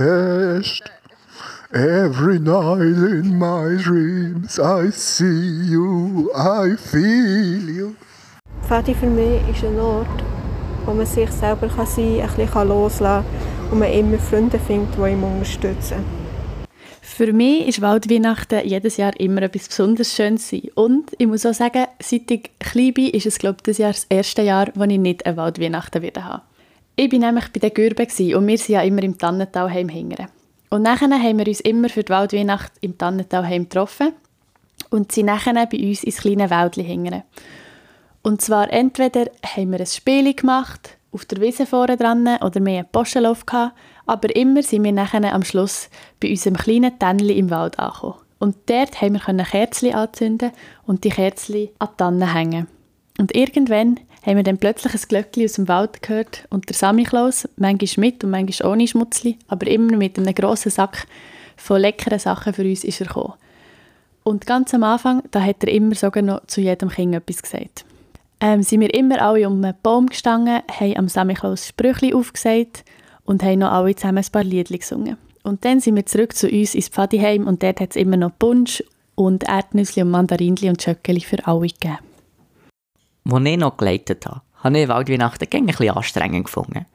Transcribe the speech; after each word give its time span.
Budapest. 0.00 0.82
Every 1.74 2.38
night 2.38 2.80
in 2.80 3.38
my 3.38 3.76
dreams 3.76 4.58
I 4.58 4.88
see 4.90 5.70
you, 5.72 6.30
I 6.34 6.74
feel 6.76 7.68
you. 7.68 7.94
Pfadi 8.62 8.94
für 8.94 9.06
mich 9.06 9.46
ist 9.50 9.62
ein 9.62 9.78
Ort, 9.78 10.24
wo 10.86 10.94
man 10.94 11.04
sich 11.04 11.30
selber 11.30 11.68
kann 11.68 11.86
sein 11.86 12.20
kann, 12.20 12.30
ein 12.30 12.36
bisschen 12.36 12.68
loslassen 12.68 13.26
kann 13.26 13.72
und 13.72 13.78
man 13.78 13.92
immer 13.92 14.18
Freunde 14.18 14.58
findet, 14.58 14.96
die 14.96 15.10
ihn 15.10 15.22
unterstützen. 15.22 15.98
Für 17.02 17.34
mich 17.34 17.68
ist 17.68 17.82
Waldweihnachten 17.82 18.66
jedes 18.66 18.96
Jahr 18.96 19.12
immer 19.20 19.42
etwas 19.42 19.68
besonders 19.68 20.14
Schönes. 20.14 20.50
Und 20.76 21.10
ich 21.18 21.26
muss 21.26 21.44
auch 21.44 21.52
sagen, 21.52 21.84
seit 22.00 22.30
ich 22.30 22.50
klein 22.58 22.94
bin, 22.94 23.10
ist 23.10 23.26
es 23.26 23.38
glaube 23.38 23.56
ich, 23.58 23.64
dieses 23.64 23.78
Jahr 23.78 23.92
das 23.92 24.06
erste 24.08 24.40
Jahr, 24.40 24.68
wo 24.74 24.84
ich 24.84 24.98
nicht 24.98 25.26
eine 25.26 25.36
Waldweihnachten 25.36 26.00
wieder 26.00 26.24
habe. 26.24 26.42
Ich 27.02 27.10
war 27.12 27.18
nämlich 27.18 27.50
bei 27.50 27.60
der 27.60 27.70
Gürbe 27.70 28.02
und 28.02 28.46
wir 28.46 28.58
sind 28.58 28.74
ja 28.74 28.82
immer 28.82 29.02
im 29.02 29.16
Tannentalheim 29.16 29.88
hingern. 29.88 30.26
Und 30.68 30.82
nachher 30.82 31.08
haben 31.08 31.38
wir 31.38 31.46
uns 31.46 31.60
immer 31.60 31.88
für 31.88 32.02
die 32.02 32.12
Waldweihnacht 32.12 32.72
im 32.82 32.98
Tannentalheim 32.98 33.62
getroffen 33.62 34.12
und 34.90 35.10
sind 35.10 35.24
nachher 35.24 35.54
bei 35.54 35.78
uns 35.78 36.04
ins 36.04 36.18
kleine 36.18 36.50
Wäldchen 36.50 36.84
hingern. 36.84 37.22
Und 38.20 38.42
zwar 38.42 38.70
entweder 38.70 39.30
haben 39.42 39.72
wir 39.72 39.80
ein 39.80 39.86
Spiel 39.86 40.34
gemacht, 40.34 40.98
auf 41.10 41.24
der 41.24 41.40
Wiese 41.40 41.64
vorne 41.64 41.96
dran 41.96 42.28
oder 42.42 42.60
mehr 42.60 42.80
einen 42.80 42.92
Postenlauf 42.92 43.46
gehabt, 43.46 43.78
aber 44.04 44.36
immer 44.36 44.62
sind 44.62 44.84
wir 44.84 44.92
nachher 44.92 45.32
am 45.32 45.42
Schluss 45.42 45.88
bei 46.20 46.28
unserem 46.28 46.58
kleinen 46.58 46.98
Tännchen 46.98 47.30
im 47.30 47.48
Wald 47.48 47.78
angekommen. 47.78 48.16
Und 48.38 48.56
dort 48.66 49.00
haben 49.00 49.14
wir 49.14 49.44
Kerzen 49.44 49.94
anzünden 49.94 50.50
und 50.84 51.04
die 51.04 51.08
Kerzen 51.08 51.70
an 51.78 51.88
die 51.92 51.96
Tannen 51.96 52.34
hängen. 52.34 52.66
Und 53.18 53.34
irgendwann 53.34 53.98
haben 54.24 54.36
wir 54.36 54.42
dann 54.42 54.58
plötzlich 54.58 54.92
ein 54.92 55.08
Glöckchen 55.08 55.44
aus 55.44 55.52
dem 55.54 55.68
Wald 55.68 56.02
gehört 56.02 56.46
und 56.50 56.68
der 56.68 56.76
Samichlaus, 56.76 57.48
manchmal 57.56 58.06
mit 58.06 58.22
und 58.24 58.30
manchmal 58.30 58.72
ohne 58.72 58.86
Schmutzli, 58.86 59.38
aber 59.48 59.66
immer 59.66 59.96
mit 59.96 60.18
einem 60.18 60.34
grossen 60.34 60.70
Sack 60.70 61.06
von 61.56 61.80
leckeren 61.80 62.18
Sachen 62.18 62.52
für 62.52 62.62
uns 62.62 62.84
ist 62.84 63.00
er 63.00 63.06
gekommen. 63.06 63.34
Und 64.22 64.46
ganz 64.46 64.74
am 64.74 64.82
Anfang, 64.82 65.22
da 65.30 65.42
hat 65.42 65.64
er 65.64 65.72
immer 65.72 65.94
sogar 65.94 66.22
noch 66.22 66.46
zu 66.46 66.60
jedem 66.60 66.90
Kind 66.90 67.14
etwas 67.14 67.42
gesagt. 67.42 67.84
Ähm, 68.40 68.62
sind 68.62 68.80
wir 68.80 68.92
immer 68.94 69.20
alle 69.20 69.46
um 69.46 69.62
einen 69.62 69.74
Baum 69.82 70.06
gestanden, 70.06 70.62
haben 70.68 70.96
am 70.96 71.08
Samichlaus 71.08 71.68
Sprüche 71.68 72.14
aufgesagt 72.14 72.84
und 73.24 73.42
haben 73.42 73.60
noch 73.60 73.72
alle 73.72 73.94
zusammen 73.94 74.18
ein 74.24 74.32
paar 74.32 74.44
Lieder 74.44 74.76
gesungen. 74.76 75.16
Und 75.42 75.64
dann 75.64 75.80
sind 75.80 75.96
wir 75.96 76.06
zurück 76.06 76.34
zu 76.34 76.48
uns 76.48 76.74
ins 76.74 76.88
Pfadiheim 76.88 77.46
und 77.46 77.62
dort 77.62 77.80
hat 77.80 77.90
es 77.90 77.96
immer 77.96 78.16
noch 78.16 78.32
Punsch 78.38 78.82
und 79.14 79.44
Erdnüsse 79.44 80.02
und 80.02 80.10
Mandarinli 80.10 80.68
und 80.68 80.82
Schöckeli 80.82 81.20
für 81.20 81.46
alle 81.46 81.68
gegeben. 81.68 81.98
Als 83.32 83.44
ich 83.44 83.56
noch 83.56 83.76
geleitet 83.76 84.26
habe, 84.26 84.42
habe 84.56 84.78
ich 84.78 84.88
Waldweihnachten 84.88 85.48
ein 85.52 85.66
bisschen 85.66 85.90
anstrengend 85.90 86.44
gefunden. 86.46 86.86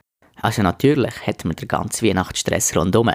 Also 0.41 0.61
natürlich 0.61 1.25
hat 1.25 1.45
man 1.45 1.55
den 1.55 1.67
ganzen 1.67 2.07
Weihnachtsstress 2.07 2.75
rundherum. 2.75 3.11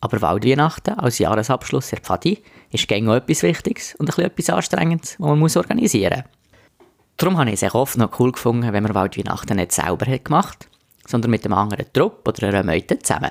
Aber 0.00 0.22
Waldweihnachten 0.22 0.98
als 0.98 1.18
Jahresabschluss 1.18 1.90
der 1.90 2.00
Pfadi 2.00 2.42
ist 2.70 2.88
gegen 2.88 3.08
etwas 3.08 3.42
Wichtiges 3.42 3.94
und 3.96 4.16
etwas 4.18 4.50
Anstrengendes, 4.50 5.16
was 5.18 5.36
man 5.36 5.62
organisieren 5.62 6.22
muss. 6.22 6.86
Darum 7.16 7.38
habe 7.38 7.50
ich 7.50 7.60
es 7.62 7.74
oft 7.74 7.98
noch 7.98 8.18
cool 8.20 8.32
gefunden, 8.32 8.72
wenn 8.72 8.82
man 8.82 8.94
Waldweihnachten 8.94 9.56
nicht 9.56 9.72
selber 9.72 10.06
hat 10.06 10.24
gemacht 10.24 10.68
sondern 11.08 11.30
mit 11.30 11.44
einem 11.44 11.54
anderen 11.54 11.86
Trupp 11.92 12.26
oder 12.28 12.48
einer 12.48 12.62
Meute 12.62 12.98
zusammen. 12.98 13.30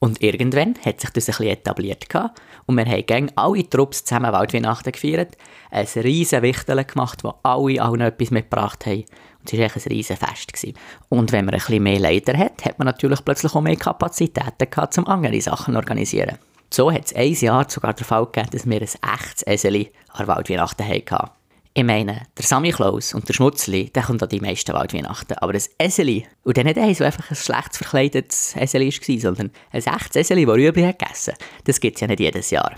Und 0.00 0.22
irgendwann 0.22 0.74
hat 0.84 1.00
sich 1.00 1.10
das 1.10 1.28
ein 1.28 1.32
bisschen 1.32 1.46
etabliert 1.46 2.08
gehabt 2.08 2.40
und 2.66 2.76
wir 2.76 2.84
haben 2.84 3.06
gegen 3.06 3.32
alle 3.34 3.68
Trupps 3.68 4.04
zusammen 4.04 4.32
Waldweihnachten 4.32 4.92
gefeiert, 4.92 5.36
ein 5.70 5.86
riesen 5.96 6.42
Wichteln 6.42 6.86
gemacht, 6.86 7.24
wo 7.24 7.34
alle 7.42 7.82
allen 7.82 8.00
etwas 8.02 8.30
mitgebracht 8.30 8.86
haben. 8.86 9.04
Und 9.40 9.52
es 9.52 9.58
war 9.58 9.66
echt 9.66 9.76
ein 9.76 9.92
riesen 9.92 10.16
Fest. 10.16 10.52
Gewesen. 10.52 10.74
Und 11.08 11.32
wenn 11.32 11.44
man 11.44 11.54
ein 11.54 11.60
bisschen 11.60 11.82
mehr 11.82 11.98
Leiter 11.98 12.36
hat, 12.36 12.64
hat 12.64 12.78
man 12.78 12.86
natürlich 12.86 13.24
plötzlich 13.24 13.54
auch 13.54 13.60
mehr 13.60 13.76
Kapazitäten 13.76 14.70
gehabt, 14.70 14.96
um 14.98 15.06
andere 15.06 15.40
Sachen 15.40 15.74
zu 15.74 15.78
organisieren. 15.78 16.38
So 16.70 16.92
hat 16.92 17.06
es 17.06 17.16
ein 17.16 17.32
Jahr 17.32 17.68
sogar 17.68 17.94
der 17.94 18.04
Fall 18.04 18.26
gegeben, 18.26 18.50
dass 18.52 18.68
wir 18.68 18.80
ein 18.80 19.14
echtes 19.14 19.42
Eseli 19.46 19.90
an 20.12 20.26
Waldweihnachten 20.26 20.86
hatten. 20.86 21.30
Ich 21.78 21.84
meine, 21.84 22.22
der 22.36 22.44
Sammy 22.44 22.72
Klaus 22.72 23.14
und 23.14 23.28
der 23.28 23.34
Schmutzli, 23.34 23.88
der 23.90 24.02
kommt 24.02 24.20
an 24.20 24.28
die 24.28 24.40
meisten 24.40 24.72
Waldweihnachten. 24.72 25.38
Aber 25.38 25.52
das 25.52 25.70
Eseli, 25.78 26.26
und 26.42 26.56
dann 26.56 26.66
nicht 26.66 26.76
eins, 26.76 27.00
einfach 27.00 27.30
ein 27.30 27.36
schlecht 27.36 27.76
verkleidetes 27.76 28.56
Eseli 28.56 28.90
war, 28.90 29.20
sondern 29.20 29.52
ein 29.70 29.80
echtes 29.80 30.16
Eseli, 30.16 30.44
das 30.44 30.56
Rüebli 30.56 30.82
hat 30.82 30.98
gegessen 30.98 31.34
das 31.62 31.78
gibt 31.78 31.94
es 31.94 32.00
ja 32.00 32.08
nicht 32.08 32.18
jedes 32.18 32.50
Jahr. 32.50 32.74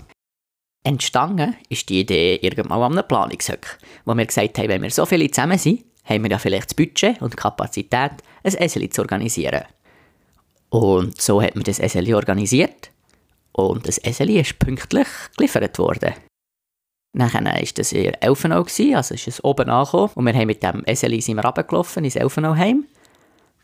Entstanden 0.83 1.55
ist 1.67 1.89
die 1.89 2.01
Idee 2.01 2.35
irgendwann 2.43 2.83
an 2.83 2.91
einem 2.91 3.07
Planungshöck, 3.07 3.79
wo 4.05 4.13
wir 4.13 4.23
gesagt 4.27 4.59
haben, 4.59 4.69
wenn 4.69 4.83
wir 4.83 4.91
so 4.91 5.07
viele 5.07 5.31
zusammen 5.31 5.57
sind, 5.57 5.83
haben 6.05 6.21
wir 6.21 6.29
ja 6.29 6.37
vielleicht 6.37 6.69
das 6.69 6.75
Budget 6.75 7.19
und 7.23 7.33
die 7.33 7.37
Kapazität, 7.37 8.11
ein 8.43 8.53
Eseli 8.53 8.91
zu 8.91 9.01
organisieren. 9.01 9.63
Und 10.69 11.19
so 11.19 11.41
hat 11.41 11.55
man 11.55 11.63
das 11.63 11.79
Eseli 11.79 12.13
organisiert 12.13 12.91
und 13.53 13.87
das 13.87 13.97
Eseli 13.97 14.39
ist 14.39 14.59
pünktlich 14.59 15.07
geliefert 15.35 15.79
worden. 15.79 16.13
Nachher 17.13 17.43
war 17.43 17.61
das 17.75 17.91
in 17.91 18.13
Elfenau, 18.13 18.63
also 18.63 19.13
ist 19.13 19.27
es 19.27 19.43
oben 19.43 19.69
angekommen. 19.69 20.11
Und 20.15 20.25
wir 20.25 20.33
haben 20.33 20.47
mit 20.47 20.63
dem 20.63 20.83
Eseli 20.85 21.19
sind 21.19 21.35
wir 21.35 21.45
runtergelaufen 21.45 22.05
ins 22.05 22.15
Elfenau-Heim. 22.15 22.85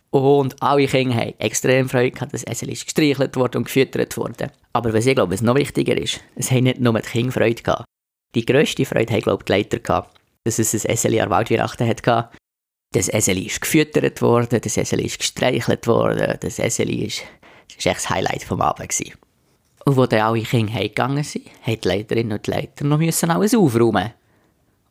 Und 0.10 0.62
alle 0.62 0.88
Kinder 0.88 1.16
haben 1.16 1.34
extrem 1.40 1.90
Freude 1.90 2.12
gehabt, 2.12 2.34
dass 2.34 2.44
Eseli 2.44 2.74
ist 2.74 2.86
gestreichelt 2.86 3.36
worden 3.36 3.58
und 3.58 3.64
gefüttert 3.66 4.16
worden. 4.18 4.52
Aber 4.74 4.94
was 4.94 5.06
ich 5.06 5.16
glaube, 5.16 5.34
was 5.34 5.42
noch 5.42 5.56
wichtiger 5.56 5.98
ist, 5.98 6.22
es 6.36 6.52
haben 6.52 6.64
nicht 6.64 6.80
nur 6.80 6.94
die 7.00 7.08
Kinder 7.08 7.32
Freude 7.32 7.62
gehabt. 7.62 7.86
Die 8.36 8.46
grösste 8.46 8.86
Freude 8.86 9.14
haben, 9.14 9.22
glaube 9.22 9.42
ich, 9.42 9.46
die 9.46 9.52
Leiter 9.54 9.80
gehabt, 9.80 10.18
dass 10.44 10.60
es 10.60 10.74
ein 10.74 10.92
Eseli 10.92 11.22
an 11.22 11.30
Waldweihnachten 11.30 11.88
hatte. 11.88 12.30
Das 12.94 13.10
Eseli 13.10 13.44
ist 13.44 13.62
gefüttert 13.62 14.22
worden, 14.22 14.62
das 14.62 14.78
Eseli 14.78 15.06
ist 15.06 15.20
gestreichelt 15.20 15.88
worden, 15.88 16.38
das 16.40 16.60
Eseli 16.60 17.06
ist, 17.06 17.24
das 17.76 17.86
war 17.86 17.92
echt 17.92 18.04
das 18.04 18.10
Highlight 18.10 18.44
vom 18.44 18.62
Abend. 18.62 18.90
Gewesen. 18.90 19.27
Und 19.88 19.96
wo 19.96 20.06
dann 20.06 20.20
alle 20.20 20.42
Kinder 20.42 20.74
heimgegangen 20.74 21.24
sind, 21.24 21.46
mussten 21.46 21.80
die 21.82 21.88
Leiterinnen 21.88 22.38
und 22.38 22.46
Leiter 22.46 22.84
noch 22.84 22.98
müssen 22.98 23.32
alles 23.32 23.56
aufräumen. 23.56 24.12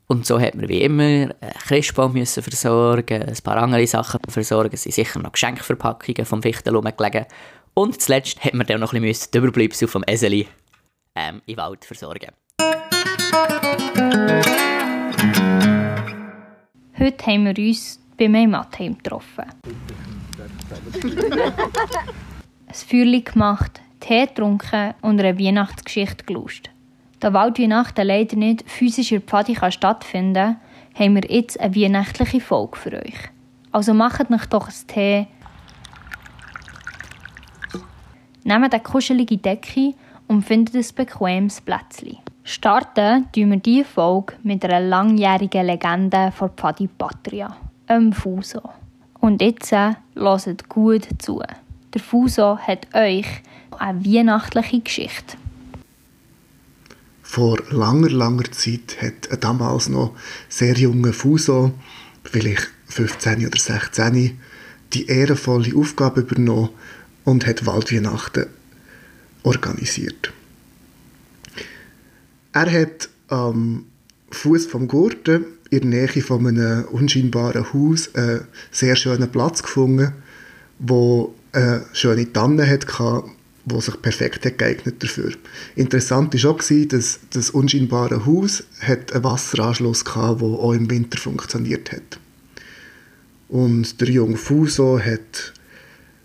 Und 0.06 0.24
so 0.24 0.40
hat 0.40 0.54
man 0.54 0.70
wie 0.70 0.80
immer 0.80 1.02
einen 1.02 1.34
Christbaum 1.66 2.14
müssen 2.14 2.42
versorgen, 2.42 3.22
ein 3.24 3.36
paar 3.44 3.58
andere 3.58 3.86
Sachen 3.86 4.20
versorgen, 4.26 4.70
es 4.72 4.84
sind 4.84 4.94
sicher 4.94 5.18
noch 5.18 5.32
Geschenkverpackungen 5.32 6.24
vom 6.24 6.40
Fichtel 6.40 6.74
rumgelegen. 6.74 7.26
Und 7.74 8.00
zuletzt 8.00 8.42
hat 8.42 8.54
man 8.54 8.66
dann 8.66 8.80
noch 8.80 8.94
ein 8.94 9.02
bisschen 9.02 9.30
die 9.34 9.36
Überbleibsel 9.36 9.86
vom 9.86 10.02
Eseli 10.04 10.48
ähm, 11.14 11.42
im 11.44 11.56
Wald 11.58 11.84
versorgen. 11.84 12.30
Heute 16.98 17.26
haben 17.26 17.44
wir 17.44 17.66
uns 17.68 18.00
bei 18.16 18.30
meinem 18.30 18.52
Mattheim 18.52 18.96
getroffen. 18.96 19.44
ein 22.66 22.74
Feuerchen 22.74 23.24
gemacht, 23.24 23.82
Tee 24.06 24.26
getrunken 24.26 24.94
und 25.02 25.20
eine 25.20 25.38
Weihnachtsgeschichte 25.38 26.24
geluscht. 26.24 26.70
Da 27.18 27.32
Waldweihnachten 27.32 28.06
leider 28.06 28.36
nicht 28.36 28.68
physisch 28.70 29.10
in 29.10 29.22
Pfadi 29.22 29.56
stattfinden 29.70 30.34
kann, 30.34 30.56
haben 30.94 31.14
wir 31.14 31.24
jetzt 31.28 31.58
eine 31.58 31.74
weihnachtliche 31.74 32.40
Folge 32.40 32.76
für 32.76 32.92
euch. 32.92 33.30
Also 33.72 33.94
macht 33.94 34.30
euch 34.30 34.46
doch 34.46 34.68
einen 34.68 34.86
Tee, 34.86 35.26
nehmt 38.44 38.72
eine 38.72 38.82
kuschelige 38.82 39.38
Decke 39.38 39.94
und 40.28 40.42
findet 40.42 40.76
ein 40.76 40.94
bequemes 40.94 41.60
Plätzchen. 41.60 42.18
Starten 42.44 43.26
tun 43.32 43.50
wir 43.50 43.58
diese 43.58 43.84
Folge 43.84 44.34
mit 44.44 44.64
einer 44.64 44.80
langjährigen 44.80 45.66
Legende 45.66 46.30
von 46.30 46.50
Pfadi 46.50 46.86
Patria, 46.86 47.56
einem 47.88 48.12
Fuso. 48.12 48.62
Und 49.18 49.42
jetzt 49.42 49.72
äh, 49.72 49.94
hört 50.14 50.68
gut 50.68 51.08
zu. 51.18 51.42
Der 51.92 52.00
Fuso 52.00 52.56
hat 52.56 52.86
euch 52.94 53.26
eine 53.76 54.04
weihnachtliche 54.04 54.80
Geschichte. 54.80 55.36
Vor 57.22 57.58
langer, 57.70 58.10
langer 58.10 58.50
Zeit 58.52 58.96
hat 59.00 59.30
ein 59.30 59.40
damals 59.40 59.88
noch 59.88 60.14
sehr 60.48 60.74
junger 60.74 61.12
Fuso, 61.12 61.74
vielleicht 62.24 62.70
15 62.86 63.46
oder 63.46 63.58
16, 63.58 64.38
die 64.92 65.06
ehrenvolle 65.06 65.76
Aufgabe 65.76 66.20
übernommen 66.20 66.70
und 67.24 67.46
hat 67.46 67.66
Waldweihnachten 67.66 68.46
organisiert. 69.42 70.32
Er 72.52 72.70
hat 72.72 73.08
am 73.28 73.86
Fuß 74.30 74.66
vom 74.66 74.88
Gurten 74.88 75.44
in 75.70 75.90
der 75.90 76.08
Nähe 76.08 76.22
von 76.22 76.46
einem 76.46 76.84
unscheinbaren 76.84 77.72
Haus 77.72 78.14
einen 78.14 78.46
sehr 78.70 78.96
schönen 78.96 79.30
Platz 79.30 79.62
gefunden, 79.62 80.12
wo 80.78 81.34
eine 81.52 81.84
schöne 81.92 82.32
Tanne 82.32 82.68
hatte, 82.68 83.24
wo 83.66 83.80
sich 83.80 84.00
perfekt 84.00 84.46
hat 84.46 84.58
geeignet 84.58 85.02
dafür. 85.02 85.32
Interessant 85.74 86.32
war 86.42 86.50
auch, 86.52 86.88
dass 86.88 87.18
das 87.30 87.50
unscheinbare 87.50 88.24
Haus 88.24 88.62
einen 88.80 89.24
Wasseranschluss 89.24 90.04
hatte, 90.04 90.38
der 90.38 90.48
auch 90.48 90.72
im 90.72 90.88
Winter 90.88 91.18
funktioniert 91.18 91.92
hat. 91.92 92.20
Und 93.48 94.00
der 94.00 94.08
junge 94.08 94.36
Fuso 94.36 95.00
hat 95.00 95.52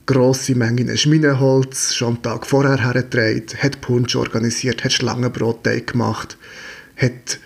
grosse 0.05 0.55
Mengen 0.55 0.95
Schminenholz 0.95 1.95
schon 1.95 2.15
am 2.15 2.21
Tag 2.21 2.45
vorher 2.45 2.77
hergetragen, 2.77 3.45
hat 3.57 3.81
Punsch 3.81 4.15
organisiert, 4.15 4.83
hat 4.83 4.93
Schlangenbrotteig 4.93 5.87
gemacht, 5.87 6.37
hat 6.95 7.39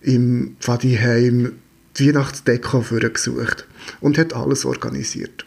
im 0.00 0.56
Pfadiheim 0.60 1.52
die 1.98 2.08
Weihnachtsdeko 2.08 2.80
gesucht 2.80 3.66
und 4.00 4.16
hat 4.16 4.32
alles 4.32 4.64
organisiert. 4.64 5.44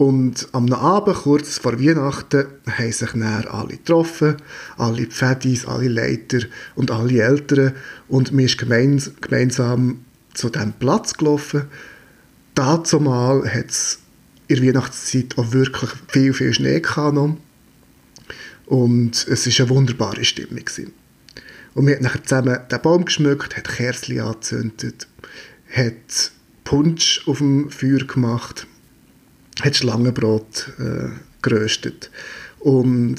Und 0.00 0.48
am 0.52 0.72
Abend, 0.72 1.14
kurz 1.14 1.58
vor 1.58 1.78
Weihnachten, 1.78 2.46
haben 2.66 2.90
sich 2.90 3.10
dann 3.10 3.22
alle 3.22 3.76
getroffen, 3.76 4.36
alle 4.78 5.04
Pfädis, 5.04 5.66
alle 5.66 5.88
Leiter 5.88 6.38
und 6.74 6.90
alle 6.90 7.20
Eltern 7.20 7.74
und 8.08 8.34
wir 8.34 8.48
sind 8.48 8.56
gemeins 8.56 9.10
gemeinsam 9.20 10.00
zu 10.32 10.48
diesem 10.48 10.72
Platz 10.72 11.12
gelaufen. 11.12 11.64
Dazu 12.54 12.98
mal 12.98 13.46
hat 13.46 13.68
es 13.68 13.98
in 14.48 14.56
der 14.56 14.68
Weihnachtszeit 14.68 15.36
auch 15.36 15.52
wirklich 15.52 15.90
viel, 16.08 16.32
viel 16.32 16.54
Schnee 16.54 16.80
gehabt. 16.80 17.18
Und 18.64 19.28
es 19.28 19.46
war 19.46 19.66
eine 19.66 19.68
wunderbare 19.68 20.24
Stimmung. 20.24 20.64
Gewesen. 20.64 20.94
Und 21.74 21.86
wir 21.86 21.96
haben 21.96 22.04
nachher 22.04 22.24
zusammen 22.24 22.58
den 22.72 22.80
Baum 22.80 23.04
geschmückt, 23.04 23.54
hat 23.54 23.68
Kerzen 23.68 24.18
angezündet, 24.18 25.08
hat 25.70 26.32
Punsch 26.64 27.20
auf 27.26 27.36
dem 27.36 27.68
Feuer 27.68 28.06
gemacht 28.06 28.66
hat 29.62 29.76
Schlangenbrot 29.76 30.72
äh, 30.78 31.08
geröstet 31.42 32.10
und 32.58 33.16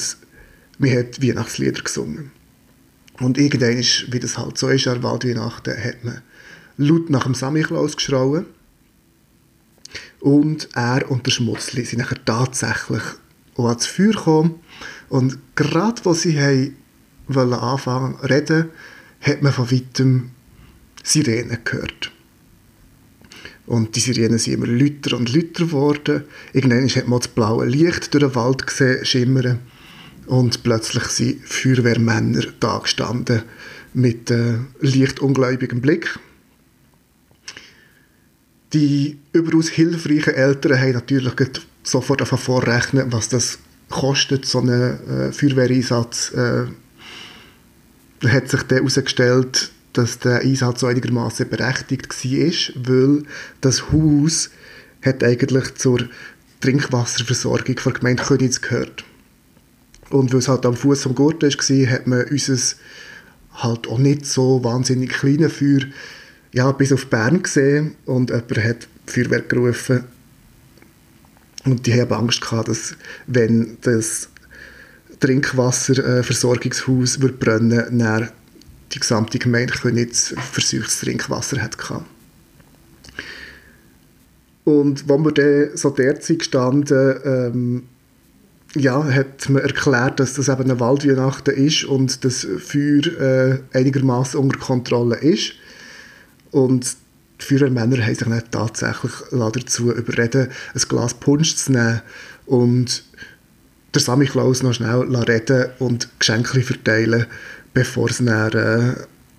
wir 0.77 0.99
hat 0.99 1.21
Weihnachtslieder 1.21 1.81
gesungen. 1.81 2.31
Und 3.19 3.37
irgendwann, 3.37 3.77
ist, 3.77 4.11
wie 4.11 4.19
das 4.19 4.37
halt 4.37 4.57
so 4.57 4.69
ist 4.69 4.87
an 4.87 5.03
Waldweihnachten, 5.03 5.77
hat 5.77 6.03
man 6.03 6.21
laut 6.77 7.09
nach 7.09 7.23
dem 7.23 7.35
Samichlaus 7.35 7.95
geschrauen 7.95 8.45
und 10.19 10.69
er 10.73 11.09
und 11.11 11.25
der 11.25 11.31
Schmutzli 11.31 11.85
sind 11.85 11.99
nachher 11.99 12.23
tatsächlich 12.25 13.03
auch 13.55 13.67
ans 13.67 13.85
Feuer 13.85 14.11
gekommen 14.11 14.59
und 15.09 15.37
gerade 15.55 16.01
als 16.05 16.21
sie 16.21 16.39
haben 16.39 16.75
wollen 17.27 17.53
anfangen 17.53 18.15
reden, 18.21 18.69
hat 19.21 19.41
man 19.41 19.53
von 19.53 19.71
weitem 19.71 20.31
Sirenen 21.03 21.59
gehört. 21.63 22.11
Und 23.71 23.95
die 23.95 24.01
Sirenen 24.01 24.37
sind 24.37 24.55
immer 24.55 24.67
lauter 24.67 25.15
und 25.15 25.33
lauter 25.33 25.63
geworden. 25.63 26.25
Irgendwann 26.51 26.89
hat 26.89 27.07
man 27.07 27.19
das 27.19 27.29
blaue 27.29 27.65
Licht 27.65 28.13
durch 28.13 28.21
den 28.21 28.35
Wald 28.35 28.67
gesehen, 28.67 29.05
schimmern. 29.05 29.59
Und 30.25 30.61
plötzlich 30.63 31.05
sind 31.05 31.47
Feuerwehrmänner 31.47 32.47
da 32.59 32.79
gestanden 32.79 33.43
mit 33.93 34.29
äh, 34.29 34.55
leicht 34.81 35.21
ungläubigem 35.21 35.79
Blick. 35.79 36.19
Die 38.73 39.17
überaus 39.31 39.69
hilfreichen 39.69 40.33
Eltern 40.33 40.77
haben 40.77 40.91
natürlich 40.91 41.33
sofort 41.83 42.27
vorrechnen, 42.27 43.13
was 43.13 43.29
das 43.29 43.57
kostet, 43.89 44.45
so 44.45 44.59
ein 44.59 44.69
äh, 44.69 45.31
Feuerwehreinsatz. 45.31 46.33
Äh, 46.33 46.65
hat 48.27 48.49
sich 48.49 48.63
dann 48.63 48.79
herausgestellt, 48.79 49.71
dass 49.93 50.19
der 50.19 50.41
Einsatz 50.41 50.81
so 50.81 50.87
einigermaßen 50.87 51.49
berechtigt 51.49 52.09
war, 52.09 52.87
weil 52.87 53.23
das 53.61 53.91
Haus 53.91 54.49
hat 55.01 55.23
eigentlich 55.23 55.75
zur 55.75 55.99
Trinkwasserversorgung 56.61 57.75
der 57.75 57.93
Gemeinde 57.93 58.23
Königs 58.23 58.61
gehört. 58.61 59.03
Und 60.09 60.31
weil 60.31 60.39
es 60.39 60.47
halt 60.47 60.65
am 60.65 60.75
Fuß 60.75 61.03
vom 61.03 61.15
Gurt 61.15 61.43
war, 61.43 61.89
hat 61.89 62.07
man 62.07 62.25
unser 62.25 62.57
halt 63.53 63.87
auch 63.87 63.97
nicht 63.97 64.25
so 64.25 64.63
wahnsinnig 64.63 65.11
kleine 65.11 65.49
Feuer 65.49 65.81
ja, 66.53 66.71
bis 66.71 66.91
auf 66.91 67.07
Bern 67.07 67.43
gesehen 67.43 67.95
und 68.05 68.29
jemand 68.29 68.57
hat 68.57 68.87
Feuerwerk 69.05 69.49
gerufen 69.49 70.03
und 71.65 71.85
die 71.85 71.99
haben 71.99 72.13
Angst 72.13 72.41
gehabt, 72.41 72.67
dass 72.67 72.95
wenn 73.27 73.77
das 73.81 74.29
Trinkwasserversorgungshaus 75.19 77.19
brennen 77.19 77.99
würde, 77.99 78.31
die 78.93 78.99
gesamte 78.99 79.39
Gemeinde 79.39 79.73
Königs 79.73 80.33
verseuchtes 80.51 80.99
Trinkwasser 80.99 81.61
hatte. 81.61 82.03
Und 84.63 85.09
als 85.09 85.19
wir 85.19 85.31
dann 85.31 85.77
so 85.77 85.89
derzeit 85.89 86.43
standen, 86.43 87.19
ähm, 87.23 87.83
ja, 88.75 89.03
hat 89.03 89.49
man 89.49 89.63
erklärt, 89.63 90.19
dass 90.19 90.35
das 90.35 90.47
eben 90.47 90.63
eine 90.63 90.79
Waldweihnachten 90.79 91.53
ist 91.53 91.83
und 91.83 92.23
das 92.23 92.47
Feuer 92.59 93.05
äh, 93.19 93.59
einigermaßen 93.73 94.39
unter 94.39 94.59
Kontrolle 94.59 95.17
ist. 95.17 95.53
Und 96.51 96.95
die 97.41 97.45
Feuerwehrmänner 97.45 97.97
haben 98.05 98.15
sich 98.15 98.23
dann 98.23 98.43
tatsächlich 98.51 99.11
dazu 99.31 99.91
überreden, 99.91 100.49
ein 100.73 100.81
Glas 100.87 101.13
Punsch 101.15 101.55
zu 101.55 101.71
nehmen 101.71 102.01
und 102.45 103.03
der 103.93 104.01
Sammy 104.01 104.25
Klaus 104.25 104.63
noch 104.63 104.73
schnell 104.73 105.01
reden 105.01 105.71
und 105.79 106.07
Geschenke 106.19 106.61
verteilen 106.61 107.25
bevor 107.73 108.09
es 108.09 108.17
dann, 108.17 108.51
äh, 108.51 108.95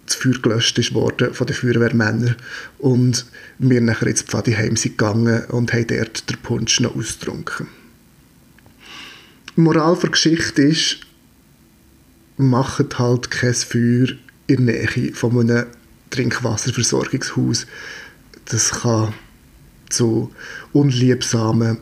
das 0.07 0.17
Feuer 0.17 0.41
gelöscht 0.43 0.79
ist 0.79 0.95
worden 0.95 1.33
von 1.33 1.47
den 1.47 1.55
Feuerwehrmännern 1.55 2.37
und 2.79 3.27
wir 3.59 3.81
nachher 3.81 4.09
ins 4.09 4.23
Pfadi 4.23 4.53
heim 4.53 4.77
sind 4.77 4.99
gegangen 4.99 5.45
und 5.47 5.73
haben 5.73 5.87
dort 5.87 6.29
den 6.29 6.39
Punsch 6.39 6.81
noch 6.81 6.97
ausgetrunken. 6.97 7.69
Die 9.57 9.61
Moral 9.61 9.97
der 10.03 10.11
Geschichte 10.11 10.63
ist, 10.63 11.01
macht 12.37 12.99
halt 12.99 13.31
kein 13.31 13.55
Feuer 13.55 14.09
in 14.47 14.67
der 14.67 14.91
Nähe 14.97 15.15
von 15.15 15.39
einem 15.39 15.67
Trinkwasserversorgungshaus. 16.11 17.67
Das 18.47 18.71
kann 18.71 19.15
zu 19.89 20.33
unliebsamen 20.73 21.79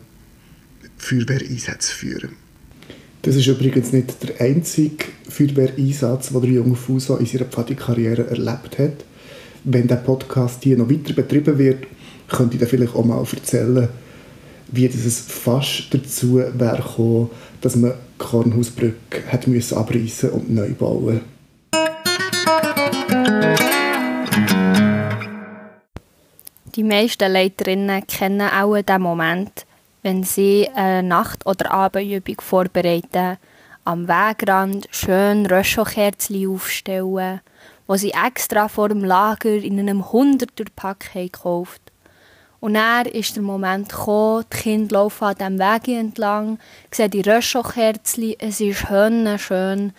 Feuerwehreinsätzen 0.98 1.94
führen. 1.94 2.49
Das 3.22 3.36
ist 3.36 3.46
übrigens 3.46 3.92
nicht 3.92 4.14
der 4.22 4.40
einzige 4.40 5.04
Feuerwehreinsatz, 5.28 6.30
den 6.30 6.40
der 6.40 6.50
junge 6.50 6.74
Fuso 6.74 7.16
in 7.16 7.26
seiner 7.26 7.44
Pfadi-Karriere 7.44 8.26
erlebt 8.28 8.78
hat. 8.78 9.04
Wenn 9.62 9.86
der 9.86 9.96
Podcast 9.96 10.62
hier 10.62 10.78
noch 10.78 10.88
weiter 10.88 11.12
betrieben 11.12 11.58
wird, 11.58 11.86
könnte 12.28 12.54
ich 12.54 12.60
dann 12.60 12.68
vielleicht 12.68 12.94
auch 12.94 13.04
mal 13.04 13.22
erzählen, 13.22 13.88
wie 14.68 14.86
es 14.86 15.20
fast 15.20 15.92
dazu 15.92 16.36
wäre 16.36 16.76
gekommen, 16.76 17.28
dass 17.60 17.76
man 17.76 17.90
die 17.90 18.18
Kornhausbrücke 18.18 19.26
hat 19.30 19.46
müssen 19.46 19.76
abreißen 19.76 20.30
und 20.30 20.50
neu 20.50 20.70
bauen 20.70 21.20
Die 26.74 26.84
meisten 26.84 27.30
Leiterinnen 27.30 28.06
kennen 28.06 28.48
auch 28.48 28.80
diesen 28.80 29.02
Moment, 29.02 29.66
wenn 30.02 30.24
sie 30.24 30.68
eine 30.74 31.06
Nacht- 31.06 31.46
oder 31.46 31.70
Abendübung 31.72 32.40
vorbereiten, 32.40 33.38
am 33.84 34.08
Wegrand 34.08 34.88
schön 34.90 35.46
Röschokerzchen 35.46 36.48
aufstellen, 36.48 37.40
wo 37.86 37.96
sie 37.96 38.12
extra 38.12 38.68
vor 38.68 38.88
dem 38.88 39.04
Lager 39.04 39.50
in 39.50 39.78
einem 39.78 40.12
Hunderterpack 40.12 41.12
gekauft 41.12 41.90
und 42.60 42.74
dann 42.74 43.06
ist 43.06 43.36
der 43.36 43.42
Moment 43.42 43.88
gekommen, 43.88 44.44
die 44.52 44.56
Kinder 44.58 44.96
laufen 44.96 45.24
an 45.24 45.34
diesem 45.36 45.58
Weg 45.58 45.88
entlang, 45.88 46.58
sehen 46.90 47.10
die 47.10 47.22
Röschokerzchen, 47.22 48.34
es 48.38 48.60
ist 48.60 48.86
schön. 49.38 49.92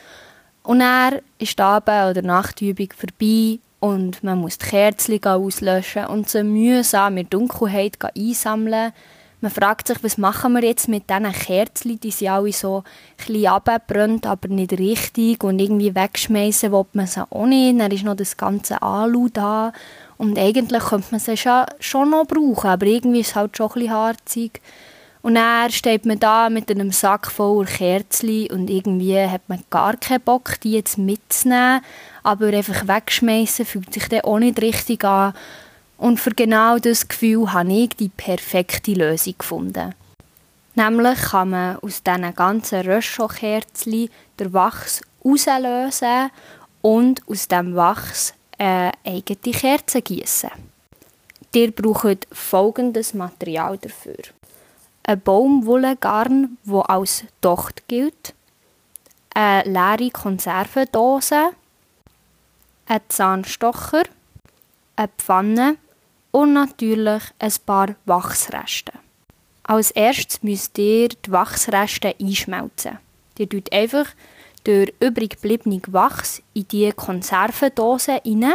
Und 0.63 0.79
dann 0.79 1.19
ist 1.39 1.57
die 1.57 1.63
Abend- 1.63 2.11
oder 2.11 2.21
Nachtübung 2.21 2.89
vorbei 2.95 3.59
und 3.79 4.23
man 4.23 4.37
muss 4.37 4.59
die 4.59 4.67
Kerzen 4.67 5.23
auslöschen 5.25 6.05
und 6.05 6.29
sie 6.29 6.43
mühsam 6.43 7.17
in 7.17 7.27
der 7.27 7.39
Dunkelheit 7.39 7.97
einsammeln, 8.15 8.93
man 9.41 9.51
fragt 9.51 9.87
sich, 9.87 10.03
was 10.03 10.17
machen 10.17 10.53
wir 10.53 10.63
jetzt 10.63 10.87
mit 10.87 11.09
diesen 11.09 11.31
Kerzen, 11.31 11.99
die 11.99 12.11
sind 12.11 12.29
alle 12.29 12.53
so 12.53 12.83
ein 13.27 13.45
abgebrannt, 13.47 14.27
aber 14.27 14.47
nicht 14.47 14.73
richtig 14.73 15.43
und 15.43 15.59
irgendwie 15.59 15.95
wegschmeißen 15.95 16.71
will 16.71 16.85
man 16.93 17.07
sie 17.07 17.25
auch 17.29 17.45
nicht. 17.47 17.79
Dann 17.79 17.91
ist 17.91 18.03
noch 18.03 18.15
das 18.15 18.37
ganze 18.37 18.81
Alu 18.81 19.29
da 19.29 19.73
und 20.17 20.37
eigentlich 20.37 20.83
könnte 20.83 21.07
man 21.11 21.19
sie 21.19 21.37
schon, 21.37 22.09
noch 22.09 22.25
brauchen, 22.25 22.69
aber 22.69 22.85
irgendwie 22.85 23.21
ist 23.21 23.29
es 23.29 23.35
halt 23.35 23.57
schon 23.57 23.69
ein 23.69 23.73
bisschen 23.73 23.91
harzig. 23.91 24.61
Und 25.23 25.35
dann 25.35 25.71
steht 25.71 26.05
man 26.05 26.19
da 26.19 26.49
mit 26.49 26.69
einem 26.69 26.91
Sack 26.91 27.29
voller 27.31 27.65
Kerzen 27.65 28.47
und 28.47 28.69
irgendwie 28.69 29.19
hat 29.19 29.47
man 29.47 29.63
gar 29.69 29.97
keinen 29.97 30.21
Bock, 30.21 30.59
die 30.61 30.73
jetzt 30.73 30.97
mitzunehmen, 30.97 31.81
aber 32.23 32.47
einfach 32.47 32.87
wegschmeißen 32.87 33.65
fühlt 33.65 33.93
sich 33.93 34.07
dann 34.07 34.21
auch 34.21 34.39
nicht 34.39 34.61
richtig 34.61 35.03
an. 35.03 35.33
Und 36.01 36.19
für 36.19 36.31
genau 36.31 36.79
das 36.79 37.07
Gefühl 37.07 37.53
habe 37.53 37.71
ich 37.73 37.89
die 37.89 38.09
perfekte 38.09 38.93
Lösung 38.93 39.35
gefunden. 39.37 39.93
Nämlich 40.73 41.21
kann 41.21 41.51
man 41.51 41.77
aus 41.77 42.01
diesen 42.01 42.33
ganzen 42.33 42.81
Röschelkerzen 42.81 44.09
den 44.39 44.51
Wachs 44.51 45.01
auslösen 45.23 46.31
und 46.81 47.21
aus 47.27 47.47
dem 47.47 47.75
Wachs 47.75 48.33
eine 48.57 48.93
eigene 49.05 49.53
Kerze 49.53 50.01
gießen. 50.01 50.49
Ihr 51.53 51.71
braucht 51.71 52.27
folgendes 52.31 53.13
Material 53.13 53.77
dafür. 53.77 54.23
Ein 55.03 55.21
Baumwollengarn, 55.21 56.57
wo 56.63 56.79
als 56.79 57.25
Docht 57.41 57.87
gilt, 57.87 58.33
eine 59.35 59.69
leere 59.69 60.09
Konservendose, 60.09 61.51
ein 62.87 63.01
Zahnstocher, 63.07 64.01
eine 64.95 65.09
Pfanne 65.19 65.77
und 66.31 66.53
natürlich 66.53 67.23
ein 67.39 67.53
paar 67.65 67.95
Wachsreste. 68.05 68.93
Als 69.63 69.91
erstes 69.91 70.41
müsst 70.43 70.77
ihr 70.77 71.09
die 71.09 71.31
Wachsreste 71.31 72.15
einschmelzen. 72.19 72.97
Ihr 73.37 73.49
tut 73.49 73.71
einfach 73.71 74.07
durch 74.63 74.93
übrig 74.99 75.31
gebliebene 75.31 75.81
Wachs 75.87 76.41
in 76.53 76.67
die 76.67 76.91
Konservendose 76.91 78.21
rein. 78.25 78.53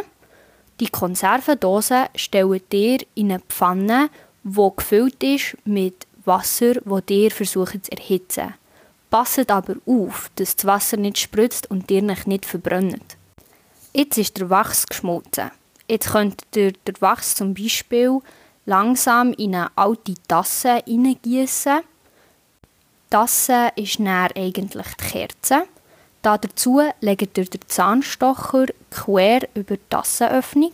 Die 0.78 0.88
Konservendose 0.88 2.06
stellt 2.14 2.75
ihr 2.75 2.99
in 3.14 3.33
eine 3.33 3.40
Pfanne, 3.40 4.11
die 4.45 4.71
gefüllt 4.76 5.23
ist 5.23 5.56
mit 5.64 6.06
Wasser, 6.25 6.75
das 6.75 7.02
ihr 7.09 7.30
versucht 7.30 7.87
zu 7.87 7.92
erhitzen. 7.92 8.54
Passet 9.11 9.50
aber 9.50 9.76
auf, 9.87 10.30
dass 10.35 10.56
das 10.56 10.66
Wasser 10.66 10.97
nicht 10.97 11.18
spritzt 11.18 11.71
und 11.71 11.90
ihr 11.90 12.02
nicht 12.02 12.45
verbrennt. 12.45 13.16
Jetzt 13.92 14.18
ist 14.18 14.37
der 14.37 14.50
Wachs 14.50 14.87
geschmolzen. 14.87 15.50
Jetzt 15.88 16.11
könnt 16.11 16.43
ihr 16.55 16.73
den 16.73 17.00
Wachs 17.00 17.35
zum 17.35 17.55
Beispiel 17.55 18.21
langsam 18.64 19.33
in 19.33 19.55
eine 19.55 19.71
alte 19.76 20.14
Tasse 20.26 20.83
hineingießen. 20.85 21.81
Die 21.81 23.11
Tasse 23.11 23.69
ist 23.76 24.00
dann 24.00 24.09
eigentlich 24.09 24.87
die 25.00 25.05
Kerze. 25.05 25.62
Da 26.23 26.38
dazu 26.38 26.81
legt 27.00 27.38
ihr 27.38 27.45
den 27.45 27.61
Zahnstocher 27.69 28.66
quer 28.90 29.49
über 29.55 29.76
die 29.76 29.83
Tassenöffnung, 29.88 30.73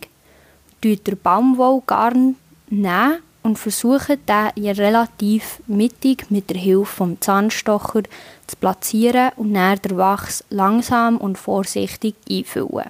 tut 0.81 1.05
den 1.05 1.19
Baumwollgarn 1.21 2.35
nehmen 2.71 3.21
und 3.43 3.59
versucht 3.59 4.17
den 4.27 4.69
relativ 4.71 5.61
mittig 5.67 6.31
mit 6.31 6.49
der 6.49 6.57
Hilfe 6.57 6.85
vom 6.85 7.21
Zahnstocher 7.21 8.01
zu 8.47 8.55
platzieren 8.55 9.31
und 9.35 9.53
dann 9.53 9.77
den 9.77 9.97
Wachs 9.97 10.43
langsam 10.49 11.17
und 11.17 11.37
vorsichtig 11.37 12.15
einfüllen. 12.27 12.89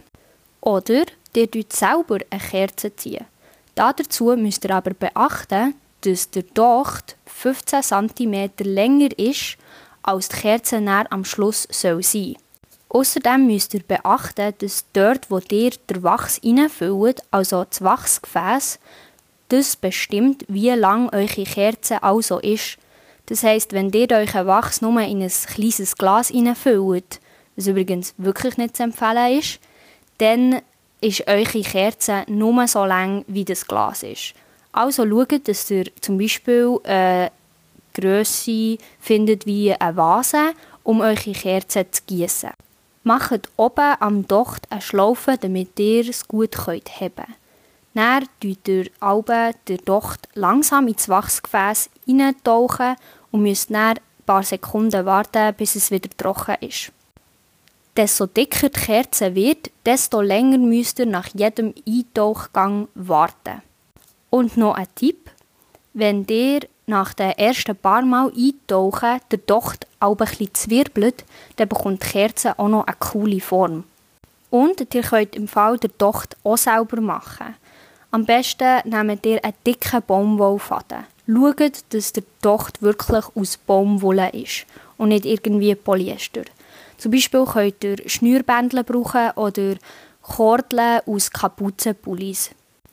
Oder 0.62 1.04
ihr 1.36 1.50
tut 1.50 1.74
selber 1.74 2.20
eine 2.30 2.42
Kerze 2.42 2.96
ziehen. 2.96 3.26
Dazu 3.76 4.36
müsst 4.36 4.64
ihr 4.66 4.72
aber 4.72 4.94
beachten, 4.94 5.76
dass 6.02 6.30
der 6.30 6.44
Docht 6.44 7.16
15 7.26 7.82
cm 7.82 8.52
länger 8.60 9.18
ist, 9.18 9.58
als 10.04 10.30
die 10.30 10.38
Kerze 10.38 10.78
am 11.10 11.26
Schluss 11.26 11.68
soll 11.72 12.04
sein 12.04 12.36
Außerdem 12.90 13.48
müsst 13.48 13.74
ihr 13.74 13.82
beachten, 13.82 14.54
dass 14.60 14.86
dort, 14.94 15.32
wo 15.32 15.40
ihr 15.50 15.72
den 15.72 16.04
Wachs 16.04 16.40
hineinfüllt, 16.44 17.24
also 17.32 17.64
das 17.64 17.84
Wachsgefäß, 17.84 18.80
das 19.50 19.76
bestimmt, 19.76 20.46
wie 20.48 20.70
lang 20.70 21.10
eure 21.10 21.44
Kerze 21.44 22.04
also 22.04 22.38
ist. 22.40 22.78
Das 23.26 23.42
heißt, 23.42 23.74
wenn 23.74 23.90
ihr 23.92 24.12
euren 24.12 24.46
Wachs 24.46 24.82
nur 24.82 25.02
in 25.02 25.24
ein 25.24 25.32
kleines 25.48 25.96
Glas 25.96 26.28
hineinfüllt, 26.28 27.20
was 27.56 27.68
übrigens 27.68 28.14
wirklich 28.18 28.58
nicht 28.58 28.78
zu 28.78 28.84
empfehlen 28.84 29.40
ist, 29.40 29.60
dann 30.20 30.62
ist 31.04 31.28
eure 31.28 31.62
Kerze 31.62 32.24
nur 32.28 32.68
so 32.68 32.86
lang, 32.86 33.26
wie 33.28 33.46
das 33.46 33.68
Glas 33.68 34.04
ist. 34.04 34.34
Also 34.72 35.08
schaut, 35.08 35.48
dass 35.48 35.70
ihr 35.70 35.86
zum 36.02 36.18
Beispiel 36.18 36.80
eine 36.84 37.32
Grösse 37.94 38.78
findet 39.00 39.46
wie 39.46 39.74
eine 39.74 39.96
Vase, 39.96 40.54
um 40.84 41.02
eure 41.02 41.16
Kerze 41.16 41.90
zu 41.90 42.02
gießen. 42.08 42.52
Macht 43.04 43.50
oben 43.58 43.96
am 44.00 44.28
Docht 44.28 44.72
eine 44.72 44.82
Schlaufe, 44.82 45.38
damit 45.40 45.80
ihr 45.80 46.10
es 46.10 46.28
gut 46.28 46.56
heben 46.68 46.86
könnt. 47.16 47.28
Dann 47.94 48.28
tut 48.40 48.68
ihr 48.68 48.90
Alben 49.00 49.54
den 49.68 49.78
Docht 49.86 50.28
langsam 50.34 50.88
ins 50.88 51.10
Wachsgefäß 51.10 51.90
hineintauchen 52.06 52.96
und 53.32 53.44
müsst 53.44 53.70
dann 53.70 53.98
ein 53.98 54.00
paar 54.26 54.44
Sekunden 54.44 55.06
warten, 55.06 55.54
bis 55.56 55.76
es 55.76 55.92
wieder 55.92 56.10
trocken 56.18 56.56
ist. 56.62 56.92
Desto 57.96 58.26
dicker 58.26 58.70
die 58.70 58.80
Kerze 58.80 59.36
wird, 59.36 59.70
desto 59.86 60.22
länger 60.22 60.58
müsst 60.58 60.98
ihr 60.98 61.06
nach 61.06 61.28
jedem 61.36 61.76
Eintauchgang 61.88 62.88
warten. 62.96 63.62
Und 64.32 64.58
noch 64.58 64.74
ein 64.74 64.88
Tipp, 64.96 65.30
wenn 65.94 66.26
ihr 66.28 66.62
nach 66.88 67.14
den 67.14 67.32
ersten 67.32 67.76
paar 67.76 68.02
Mal 68.02 68.32
eintauchen 68.36 69.20
der 69.30 69.38
Docht 69.40 69.86
auch 70.00 70.18
ein 70.20 70.54
zwirbelt, 70.54 71.24
dann 71.58 71.70
bekommt 71.70 72.04
die 72.04 72.08
Kerze 72.08 72.58
auch 72.58 72.68
noch 72.68 72.88
eine 72.88 72.96
coole 73.00 73.40
Form. 73.40 73.84
Und 74.50 74.94
ihr 74.94 75.02
könnt 75.04 75.36
im 75.36 75.48
Fall 75.48 75.78
der 75.78 75.92
Docht 75.98 76.36
auch 76.44 76.58
selber 76.58 77.00
machen. 77.00 77.56
Am 78.10 78.26
besten 78.26 78.82
nehmt 78.86 79.26
ihr 79.26 79.44
einen 79.44 79.54
dicken 79.66 80.02
Baumwollfaden. 80.06 81.06
Schaut, 81.28 81.84
dass 81.90 82.14
der 82.14 82.24
Docht 82.42 82.82
wirklich 82.82 83.26
aus 83.36 83.58
Baumwolle 83.58 84.32
ist 84.32 84.66
und 84.98 85.10
nicht 85.10 85.26
irgendwie 85.26 85.74
Polyester. 85.76 86.42
Zum 86.98 87.12
Beispiel 87.12 87.46
könnt 87.46 87.84
ihr 87.84 87.98
Schnürbändel 88.08 88.84
brauchen 88.84 89.32
oder 89.36 89.76
Kordeln 90.22 91.02
aus 91.06 91.32
Kapuzenpullis. 91.32 92.52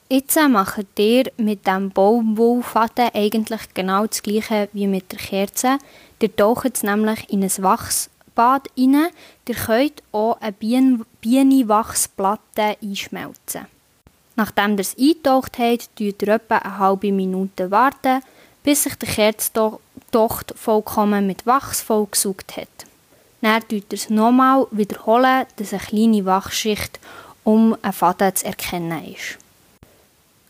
Jetzt 0.08 0.36
macht 0.48 0.98
ihr 0.98 1.30
mit 1.36 1.66
dem 1.68 1.90
Baumwollfaden 1.90 3.10
eigentlich 3.14 3.72
genau 3.74 4.06
das 4.06 4.22
gleiche 4.22 4.68
wie 4.72 4.88
mit 4.88 5.12
der 5.12 5.20
Kerze. 5.20 5.78
Ihr 6.20 6.34
taucht 6.34 6.74
es 6.74 6.82
nämlich 6.82 7.30
in 7.30 7.44
ein 7.44 7.52
Wachsbad 7.58 8.68
rein. 8.76 9.06
Ihr 9.46 9.54
könnt 9.54 10.02
auch 10.10 10.40
eine 10.40 11.04
Bienenwachsplatte 11.20 12.76
einschmelzen. 12.82 13.66
Nachdem 14.34 14.72
ihr 14.72 14.80
es 14.80 14.98
eingetaucht 14.98 15.58
habt, 15.58 15.96
tut 15.96 16.22
ihr 16.22 16.28
etwa 16.28 16.56
eine 16.56 16.78
halbe 16.78 17.12
Minute 17.12 17.70
warten, 17.70 18.22
bis 18.64 18.82
sich 18.82 18.96
der 18.96 19.08
Kerzdocht 19.08 20.54
vollkommen 20.56 21.28
mit 21.28 21.46
Wachs 21.46 21.82
vollgesaugt 21.82 22.56
hat. 22.56 22.89
Dann 23.40 23.62
ihr 23.70 23.82
es 23.90 24.10
nochmal 24.10 24.66
wiederholen, 24.70 25.46
dass 25.56 25.72
eine 25.72 25.82
kleine 25.82 26.24
Wachschicht 26.26 27.00
um 27.44 27.76
einen 27.82 27.92
Faden 27.92 28.34
zu 28.36 28.46
erkennen 28.46 29.04
ist. 29.14 29.38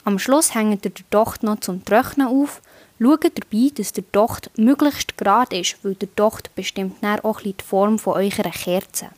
Am 0.05 0.19
Schluss 0.19 0.55
hängt 0.55 0.85
ihr 0.85 0.91
den 0.91 1.05
Docht 1.11 1.43
noch 1.43 1.61
zum 1.61 1.85
Trocknen 1.85 2.27
auf. 2.27 2.61
Schaut 3.01 3.25
dabei, 3.25 3.71
dass 3.75 3.93
der 3.93 4.05
Docht 4.13 4.51
möglichst 4.59 5.17
gerade 5.17 5.59
ist, 5.61 5.77
weil 5.83 5.95
der 5.95 6.09
Docht 6.17 6.55
bestimmt 6.55 6.97
dann 7.03 7.21
auch 7.21 7.41
die 7.41 7.55
Form 7.65 7.99
von 7.99 8.15
eurer 8.15 8.51
Kerze. 8.51 9.11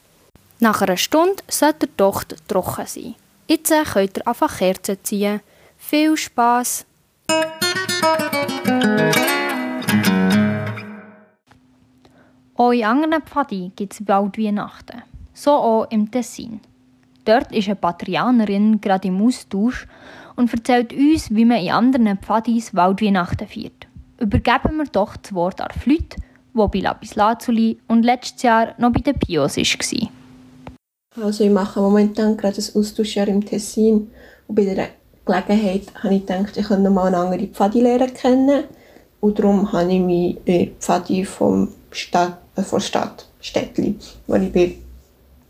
Nach 0.60 0.82
einer 0.82 0.96
Stunde 0.96 1.42
sollte 1.48 1.86
der 1.86 1.96
Docht 1.96 2.36
trocken 2.46 2.86
sein. 2.86 3.14
Jetzt 3.48 3.72
könnt 3.92 4.18
ihr 4.18 4.28
einfach 4.28 4.58
Kerzen 4.58 4.98
ziehen. 5.02 5.40
Viel 5.78 6.16
Spass! 6.16 6.84
Auch 12.62 12.70
in 12.70 12.84
anderen 12.84 13.24
Pfadi 13.24 13.72
gibt 13.74 13.92
es 13.92 14.06
Waldweihnachten. 14.06 15.02
So 15.34 15.50
auch 15.50 15.90
im 15.90 16.08
Tessin. 16.08 16.60
Dort 17.24 17.50
ist 17.50 17.66
eine 17.66 17.74
Patrianerin 17.74 18.80
gerade 18.80 19.08
im 19.08 19.20
Austausch 19.20 19.88
und 20.36 20.52
erzählt 20.52 20.92
uns, 20.92 21.34
wie 21.34 21.44
man 21.44 21.58
in 21.58 21.72
anderen 21.72 22.18
Pfadis 22.18 22.72
Waldweihnachten 22.72 23.48
feiert. 23.48 23.88
Übergeben 24.20 24.76
wir 24.76 24.84
doch 24.84 25.16
das 25.16 25.34
Wort 25.34 25.60
an 25.60 25.76
Flüt, 25.76 26.14
wo 26.54 26.68
bei 26.68 26.78
Lapis 26.78 27.16
Lazuli 27.16 27.80
und 27.88 28.04
letztes 28.04 28.44
Jahr 28.44 28.74
noch 28.78 28.92
bei 28.92 29.00
den 29.00 29.18
Pios 29.18 29.56
war. 29.56 30.08
Also 31.24 31.42
ich 31.42 31.50
mache 31.50 31.80
momentan 31.80 32.36
gerade 32.36 32.58
ein 32.58 32.80
Austauschjahr 32.80 33.26
im 33.26 33.44
Tessin 33.44 34.08
und 34.46 34.54
bei 34.54 34.66
der 34.66 34.90
Gelegenheit 35.26 35.92
habe 36.00 36.14
ich 36.14 36.26
gedacht, 36.26 36.56
ich 36.56 36.66
könnte 36.68 36.90
mal 36.90 37.08
eine 37.08 37.16
andere 37.16 37.48
Pfadi 37.48 37.82
kennen 38.14 38.62
und 39.18 39.36
darum 39.36 39.72
habe 39.72 39.92
ich 39.92 40.00
mich 40.00 40.36
in 40.36 40.44
die 40.44 40.72
Pfadi 40.78 41.24
vom 41.24 41.68
Stadt 41.90 42.41
von 42.56 42.80
Stadt, 42.80 43.26
Städtli, 43.40 43.96
wo 44.26 44.34
ich 44.34 44.52
bin 44.52 44.74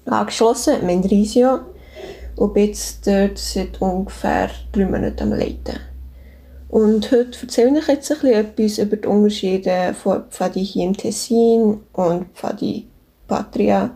angeschlossen, 0.06 0.84
Mendrisio. 0.86 1.60
Und 2.36 2.54
bin 2.54 2.66
jetzt 2.66 3.06
dort 3.06 3.36
seit 3.38 3.80
ungefähr 3.80 4.50
drei 4.72 4.86
Monaten 4.86 5.32
am 5.32 5.38
Leiten. 5.38 5.78
Und 6.68 7.10
heute 7.12 7.38
erzähle 7.42 7.80
ich 7.80 7.86
jetzt 7.86 8.10
ein 8.10 8.32
etwas 8.32 8.78
über 8.78 8.96
die 8.96 9.06
Unterschiede 9.06 9.94
von 9.94 10.24
Pfadi 10.30 10.64
hier 10.64 10.86
im 10.86 10.96
Tessin 10.96 11.80
und 11.92 12.26
Pfadi 12.34 12.86
Patria, 13.28 13.90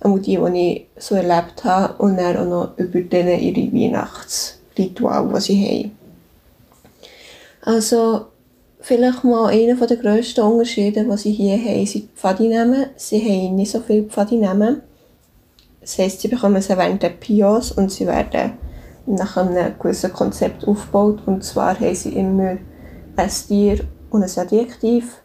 auch 0.00 0.18
die, 0.18 0.36
die 0.36 0.58
ich 0.58 1.02
so 1.02 1.14
erlebt 1.14 1.64
habe, 1.64 1.94
und 2.02 2.18
dann 2.18 2.36
auch 2.36 2.44
noch 2.44 2.78
über 2.78 2.98
ihre 2.98 3.72
Weihnachtsritual, 3.72 5.30
die 5.34 5.40
sie 5.40 5.66
haben. 5.66 5.98
Also, 7.62 8.26
Vielleicht 8.82 9.24
mal 9.24 9.50
einer 9.50 9.74
der 9.86 9.96
grössten 9.98 10.40
Unterschiede, 10.40 11.04
die 11.04 11.16
sie 11.18 11.32
hier 11.32 11.58
haben, 11.58 11.84
sind 11.84 12.04
die 12.04 12.08
Pfadinamen. 12.16 12.86
Sie 12.96 13.20
haben 13.20 13.54
nicht 13.56 13.70
so 13.70 13.80
viele 13.80 14.04
Pfadinamen. 14.04 14.80
Das 15.82 15.98
heisst, 15.98 16.22
sie 16.22 16.28
bekommen 16.28 16.62
sie 16.62 16.76
während 16.76 17.02
der 17.02 17.10
Pios 17.10 17.72
und 17.72 17.92
sie 17.92 18.06
werden 18.06 18.52
nach 19.04 19.36
einem 19.36 19.74
gewissen 19.78 20.12
Konzept 20.12 20.66
aufgebaut. 20.66 21.20
Und 21.26 21.44
zwar 21.44 21.78
haben 21.78 21.94
sie 21.94 22.14
immer 22.14 22.56
ein 23.16 23.30
Tier 23.48 23.80
und 24.10 24.22
ein 24.22 24.38
Adjektiv. 24.38 25.22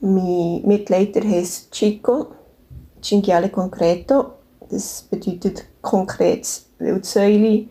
Mein 0.00 0.62
Mitleiter 0.64 1.20
heisst 1.22 1.72
Chico, 1.72 2.26
Cinghiale 3.02 3.48
Concreto. 3.48 4.26
Das 4.70 5.02
bedeutet 5.10 5.64
konkretes 5.82 6.66
Wildsäule. 6.78 7.66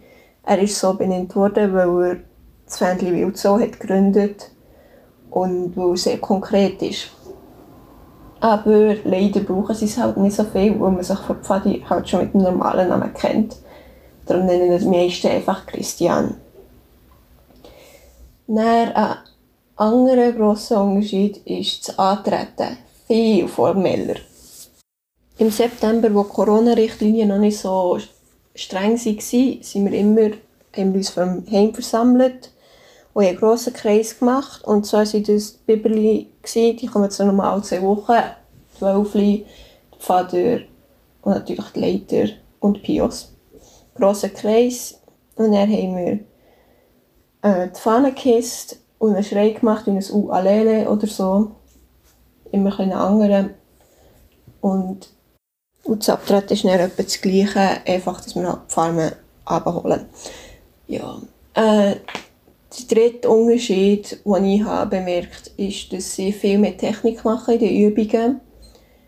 Er 0.45 0.59
ist 0.59 0.77
so 0.77 0.93
benannt 0.95 1.33
worden, 1.35 1.73
weil 1.73 2.11
er 2.11 2.17
das 2.65 2.77
Fähnchen 2.77 3.15
Wildzoo 3.15 3.59
hat 3.59 3.79
gegründet 3.79 4.52
und 5.33 5.75
wo 5.75 5.95
sehr 5.95 6.19
konkret 6.19 6.81
ist. 6.83 7.09
Aber 8.39 8.95
leider 9.03 9.39
brauchen 9.39 9.75
sie 9.75 9.85
es 9.85 9.97
halt 9.97 10.17
nicht 10.17 10.35
so 10.35 10.43
viel, 10.43 10.79
weil 10.79 10.91
man 10.91 11.03
sich 11.03 11.17
von 11.17 11.41
Pfadi 11.41 11.83
halt 11.89 12.07
schon 12.07 12.21
mit 12.21 12.33
dem 12.33 12.43
normalen 12.43 12.89
Namen 12.89 13.13
kennt. 13.13 13.55
Darum 14.25 14.45
nennen 14.45 14.77
die 14.77 14.85
meisten 14.85 15.27
einfach 15.27 15.65
Christian. 15.65 16.35
Dann 18.47 18.93
ein 18.93 19.17
anderer 19.75 20.33
grosser 20.33 20.83
Unterschied 20.83 21.37
ist 21.45 21.87
das 21.87 21.97
Antreten. 21.97 22.77
Viel 23.07 23.47
formeller. 23.47 24.15
Im 25.39 25.49
September, 25.49 26.13
wo 26.13 26.23
die 26.23 26.29
Corona-Richtlinien 26.29 27.29
noch 27.29 27.39
nicht 27.39 27.57
so 27.57 27.97
streng 28.53 28.97
waren, 29.03 29.63
sind 29.63 29.91
wir 29.91 29.99
immer, 29.99 30.35
haben 30.75 30.93
wir 30.93 30.99
uns 30.99 31.09
vom 31.09 31.43
Heim 31.49 31.73
versammelt 31.73 32.52
Und 33.13 33.25
einen 33.25 33.37
grossen 33.37 33.73
Kreis 33.73 34.17
gemacht. 34.17 34.63
Und 34.63 34.85
so 34.85 34.97
waren 34.97 35.23
das 35.23 35.51
Biberli, 35.51 36.29
die 36.55 36.87
kommen 36.87 37.11
so 37.11 37.25
normal 37.25 37.63
zwei 37.63 37.81
Wochen. 37.81 38.23
Der 38.81 39.45
Vater 39.99 40.59
und 41.21 41.33
natürlich 41.33 41.65
die 41.73 41.79
Leiter 41.79 42.33
und 42.59 42.83
Pios. 42.83 43.33
Grosser 43.95 44.29
Kreis. 44.29 44.99
Und 45.35 45.51
dann 45.51 45.69
haben 45.69 45.95
wir 45.95 46.19
äh, 47.41 47.69
die 47.69 47.79
Pfannenkiste 47.79 48.77
und 48.99 49.15
einen 49.15 49.23
Schrei 49.23 49.49
gemacht, 49.51 49.87
wie 49.87 49.91
ein 49.91 50.03
U 50.11 50.29
Alele 50.29 50.89
oder 50.89 51.07
so. 51.07 51.51
Immer 52.51 52.77
ein 52.79 52.93
anderen. 52.93 53.51
Und, 54.61 55.09
und 55.83 55.99
das 56.01 56.09
Abtreten 56.09 56.53
ist 56.53 56.63
dann 56.63 56.79
etwa 56.79 57.03
das 57.03 57.21
Gleiche, 57.21 57.59
einfach, 57.85 58.21
dass 58.21 58.35
wir 58.35 58.43
die 58.43 58.73
Farmen 58.73 59.11
abholen. 59.45 60.05
Ja. 60.87 61.21
Äh, 61.55 61.95
der 62.79 62.97
dritte 62.97 63.29
Unterschied, 63.29 64.19
den 64.25 64.45
ich 64.45 64.63
habe 64.63 64.97
bemerkt 64.97 65.51
habe, 65.51 65.67
ist, 65.67 65.93
dass 65.93 66.15
sie 66.15 66.31
viel 66.31 66.57
mehr 66.57 66.77
Technik 66.77 67.23
machen 67.23 67.55
in 67.55 67.59
den 67.59 67.91
Übungen. 67.91 68.41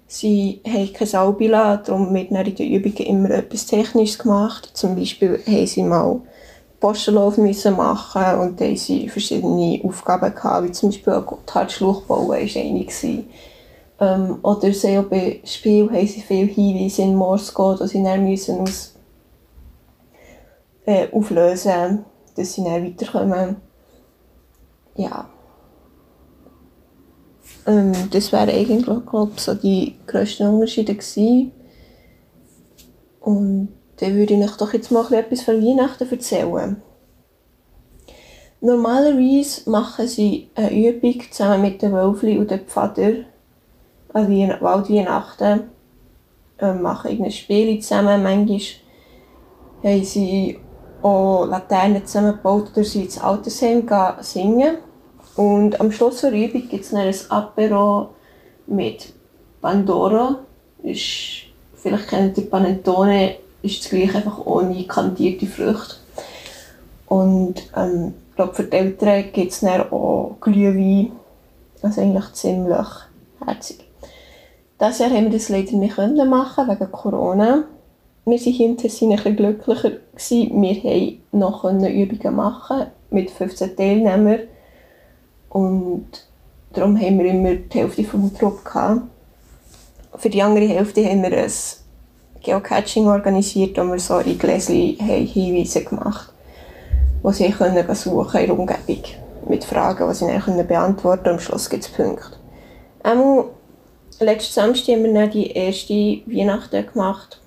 Sie 0.08 0.62
haben 0.68 0.94
kein 0.94 1.08
Saubila, 1.08 1.78
darum 1.78 2.14
wird 2.14 2.32
in 2.32 2.56
den 2.56 2.72
Übungen 2.72 2.98
immer 2.98 3.32
etwas 3.32 3.66
Technisches 3.66 4.20
gemacht. 4.20 4.70
Zum 4.74 4.96
Beispiel 4.96 5.42
haben 5.48 5.68
sie 5.68 5.84
mal 5.84 6.22
Postenlauf 6.80 7.38
müssen 7.38 7.76
machen 7.76 8.40
und 8.40 8.62
da 8.62 8.76
sie 8.76 9.10
verschiedene 9.10 9.82
Aufgaben 9.84 10.36
gehabt, 10.36 10.68
wie 10.68 10.72
zum 10.72 10.90
Beispiel 10.90 11.14
ein 11.14 11.26
Gotthardschluch 11.26 12.04
bauen, 12.04 12.28
war 12.28 12.36
eine. 12.36 13.24
Ähm, 13.98 14.40
oder 14.44 14.74
sie 14.74 14.98
auch 14.98 15.06
bei 15.06 15.40
Spiel 15.46 15.90
haben 15.90 16.08
sie 16.08 16.22
viele 16.22 16.48
Hinweise 16.48 17.02
in 17.02 17.16
Morse 17.16 17.54
Code, 17.54 17.84
die 17.84 17.90
sie 17.90 18.04
dann 18.04 18.24
müssen 18.24 18.60
aus, 18.60 18.94
äh, 20.86 21.08
auflösen 21.12 22.06
dass 22.36 22.54
sie 22.54 22.64
dann 22.64 22.86
weiterkommen. 22.86 23.58
Ja. 24.96 25.30
Ähm, 27.66 27.94
das 28.12 28.32
wären 28.32 28.50
eigentlich, 28.50 28.86
glaube 28.86 29.32
ich, 29.36 29.42
so 29.42 29.54
die 29.54 29.96
grössten 30.08 30.48
Unterschiede 30.48 30.94
gewesen. 30.94 31.52
Und 33.22 33.70
dann 33.98 34.16
würde 34.16 34.36
ich 34.36 34.44
euch 34.44 34.58
doch 34.58 34.74
jetzt 34.74 34.92
mal 34.92 35.12
etwas 35.14 35.42
von 35.42 35.62
Weihnachten 35.62 36.10
erzählen. 36.10 36.82
Normalerweise 38.62 39.70
machen 39.70 40.08
sie 40.08 40.50
eine 40.56 40.90
Übung 40.90 41.22
zusammen 41.30 41.62
mit 41.62 41.82
den 41.82 41.94
Wölfli 41.94 42.38
und 42.38 42.52
den 42.52 42.62
Pfader 42.62 43.26
an 44.14 44.30
Waldweihnachten. 44.60 45.64
Ähm, 46.58 46.82
machen 46.82 47.12
irgendein 47.12 47.32
Spiel 47.32 47.80
zusammen. 47.80 48.24
Manchmal 48.24 48.60
haben 49.84 50.04
sie 50.04 50.60
auch 51.06 51.46
Laternen 51.46 52.06
zusammengebaut 52.06 52.72
oder 52.74 52.84
sie 52.84 53.04
ins 53.04 53.20
Altersheim 53.20 53.88
singen. 54.22 54.78
Und 55.36 55.80
am 55.80 55.92
Schluss 55.92 56.22
der 56.22 56.32
Übung 56.32 56.68
gibt 56.68 56.84
es 56.84 56.92
dann 56.92 57.02
ein 57.02 57.16
Apero 57.30 58.10
mit 58.66 59.14
Pandora. 59.62 60.40
Ist, 60.82 61.48
vielleicht 61.76 62.08
kennt 62.08 62.38
ihr 62.38 62.50
Panettone 62.50 63.36
ist 63.62 63.84
das 63.84 63.90
gleiche, 63.90 64.18
einfach 64.18 64.46
ohne 64.46 64.86
kandierte 64.86 65.48
Früchte. 65.48 65.96
Und 67.08 67.64
ähm, 67.76 68.14
ich 68.30 68.36
glaube, 68.36 68.54
für 68.54 68.64
die 68.64 68.78
Eltern 68.78 69.26
gibt 69.32 69.52
es 69.52 69.64
auch 69.64 70.38
Glühwein. 70.40 71.12
Also 71.82 72.02
eigentlich 72.02 72.34
ziemlich 72.34 72.88
herzig. 73.44 73.86
Dieses 74.80 75.00
Jahr 75.00 75.10
haben 75.10 75.26
wir 75.26 75.32
das 75.32 75.50
leider 75.50 75.74
nicht 75.74 75.98
machen 75.98 76.68
wegen 76.68 76.92
Corona. 76.92 77.64
Wir 78.28 78.40
waren 78.40 78.54
hier 78.54 78.66
in 78.66 78.78
Tessin 78.78 79.12
ein 79.12 79.36
glücklicher. 79.36 79.92
Gewesen. 80.16 80.62
Wir 80.62 81.52
konnten 81.52 81.78
noch 81.82 81.90
Übungen 81.90 82.36
machen 82.36 82.88
mit 83.12 83.30
15 83.30 83.76
Teilnehmern. 83.76 84.40
Und 85.50 86.08
darum 86.74 87.00
haben 87.00 87.20
wir 87.20 87.26
immer 87.26 87.54
die 87.54 87.78
Hälfte 87.78 88.04
vom 88.04 88.36
Trupp 88.36 88.66
gehabt. 88.66 89.02
Für 90.16 90.30
die 90.30 90.42
andere 90.42 90.66
Hälfte 90.66 91.06
haben 91.06 91.22
wir 91.22 91.38
ein 91.38 91.52
Geocaching 92.44 93.08
organisiert, 93.08 93.78
wo 93.78 93.84
wir 93.92 94.00
so 94.00 94.18
in 94.18 94.40
Gläschen 94.40 94.98
Hinweise 94.98 95.84
gemacht 95.84 96.30
haben, 97.24 97.32
die 97.32 97.34
sie 97.34 97.52
können 97.52 97.96
suchen 97.96 98.40
in 98.40 98.48
der 98.48 98.58
Umgebung 98.58 99.04
mit 99.48 99.64
Fragen, 99.64 100.08
die 100.10 100.16
sie 100.16 100.26
dann 100.26 100.68
beantworten 100.68 101.24
können. 101.24 101.36
Am 101.36 101.40
Schluss 101.40 101.70
gibt 101.70 101.84
es 101.84 101.90
Punkte. 101.90 102.38
Einmal, 103.04 103.46
letzten 104.20 104.54
Samstag 104.54 104.96
haben 104.96 105.04
wir 105.04 105.14
dann 105.14 105.30
die 105.30 105.52
erste 105.52 105.94
Weihnachten 105.94 106.88
gemacht, 106.92 107.40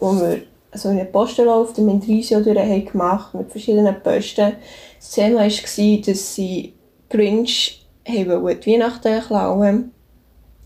wo 0.00 0.12
wir 0.12 0.42
so 0.72 0.88
einen 0.88 1.10
Postenlauf 1.10 1.72
der 1.74 1.84
Mendrisio 1.84 2.40
durch 2.40 2.86
gemacht 2.86 3.34
mit 3.34 3.50
verschiedenen 3.50 4.02
Posten. 4.02 4.54
Das 4.98 5.10
Thema 5.10 5.40
war, 5.40 6.00
dass 6.06 6.34
sie 6.34 6.74
Grinch 7.08 7.86
haben 8.06 8.60
die 8.60 8.72
Weihnachten 8.72 9.20
klauen. 9.20 9.92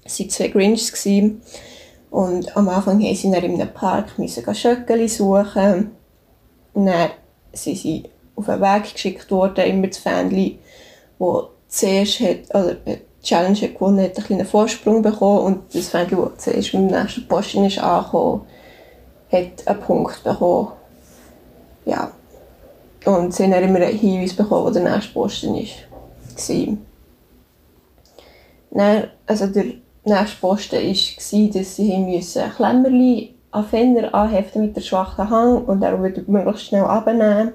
Es 0.04 0.20
waren 0.20 0.30
zwei 0.30 0.48
Grinchs. 0.48 1.06
Und 2.10 2.56
am 2.56 2.68
Anfang 2.68 2.98
mussten 2.98 3.16
sie 3.16 3.30
dann 3.30 3.42
in 3.44 3.60
einem 3.60 3.72
Park 3.72 4.12
Schöckeli 4.54 5.08
suchen. 5.08 5.90
Und 6.74 6.86
dann 6.86 7.10
sind 7.52 7.78
sie 7.78 8.04
auf 8.36 8.48
einen 8.48 8.60
Weg 8.60 8.92
geschickt 8.92 9.30
worden, 9.30 9.64
immer 9.64 9.86
das 9.86 9.98
Fähnchen, 9.98 10.58
das 11.18 11.44
zuerst 11.68 12.20
hat, 12.20 12.54
oder 12.54 12.74
die 12.74 12.98
Challenge 13.22 13.60
hat 13.60 13.74
gewonnen 13.74 14.04
hat, 14.04 14.16
einen 14.16 14.26
kleinen 14.26 14.46
Vorsprung 14.46 15.02
bekommen 15.02 15.40
und 15.40 15.74
das 15.74 15.88
Fähnchen, 15.88 16.18
das 16.18 16.44
zuerst 16.44 16.72
beim 16.72 16.86
nächsten 16.86 17.26
Posten 17.26 17.64
ist 17.64 17.78
angekommen, 17.78 18.42
hat 19.34 19.66
einen 19.66 19.80
Punkt 19.80 20.22
bekommen. 20.24 20.72
Ja. 21.84 22.10
Und 23.04 23.34
sie 23.34 23.44
haben 23.44 23.52
immer 23.52 23.80
einen 23.80 23.98
Hinweis 23.98 24.32
bekommen, 24.32 24.66
wo 24.66 24.70
der 24.70 24.82
nächste 24.82 25.12
Posten 25.12 25.54
ist. 25.56 25.74
Dann, 28.70 29.08
also 29.26 29.46
der 29.46 29.64
nächste 30.04 30.36
Posten 30.40 30.76
war, 30.76 31.48
dass 31.52 31.76
sie 31.76 31.98
müssen 31.98 32.50
Klemmerli 32.56 33.34
an 33.50 33.66
Fenner 33.66 34.12
anheften 34.14 34.62
mit 34.62 34.76
der 34.76 34.80
schwachen 34.80 35.30
Hang 35.30 35.64
und 35.64 35.82
er 35.82 36.00
würde 36.00 36.24
möglichst 36.26 36.66
schnell 36.66 36.84
abnehmen. 36.84 37.52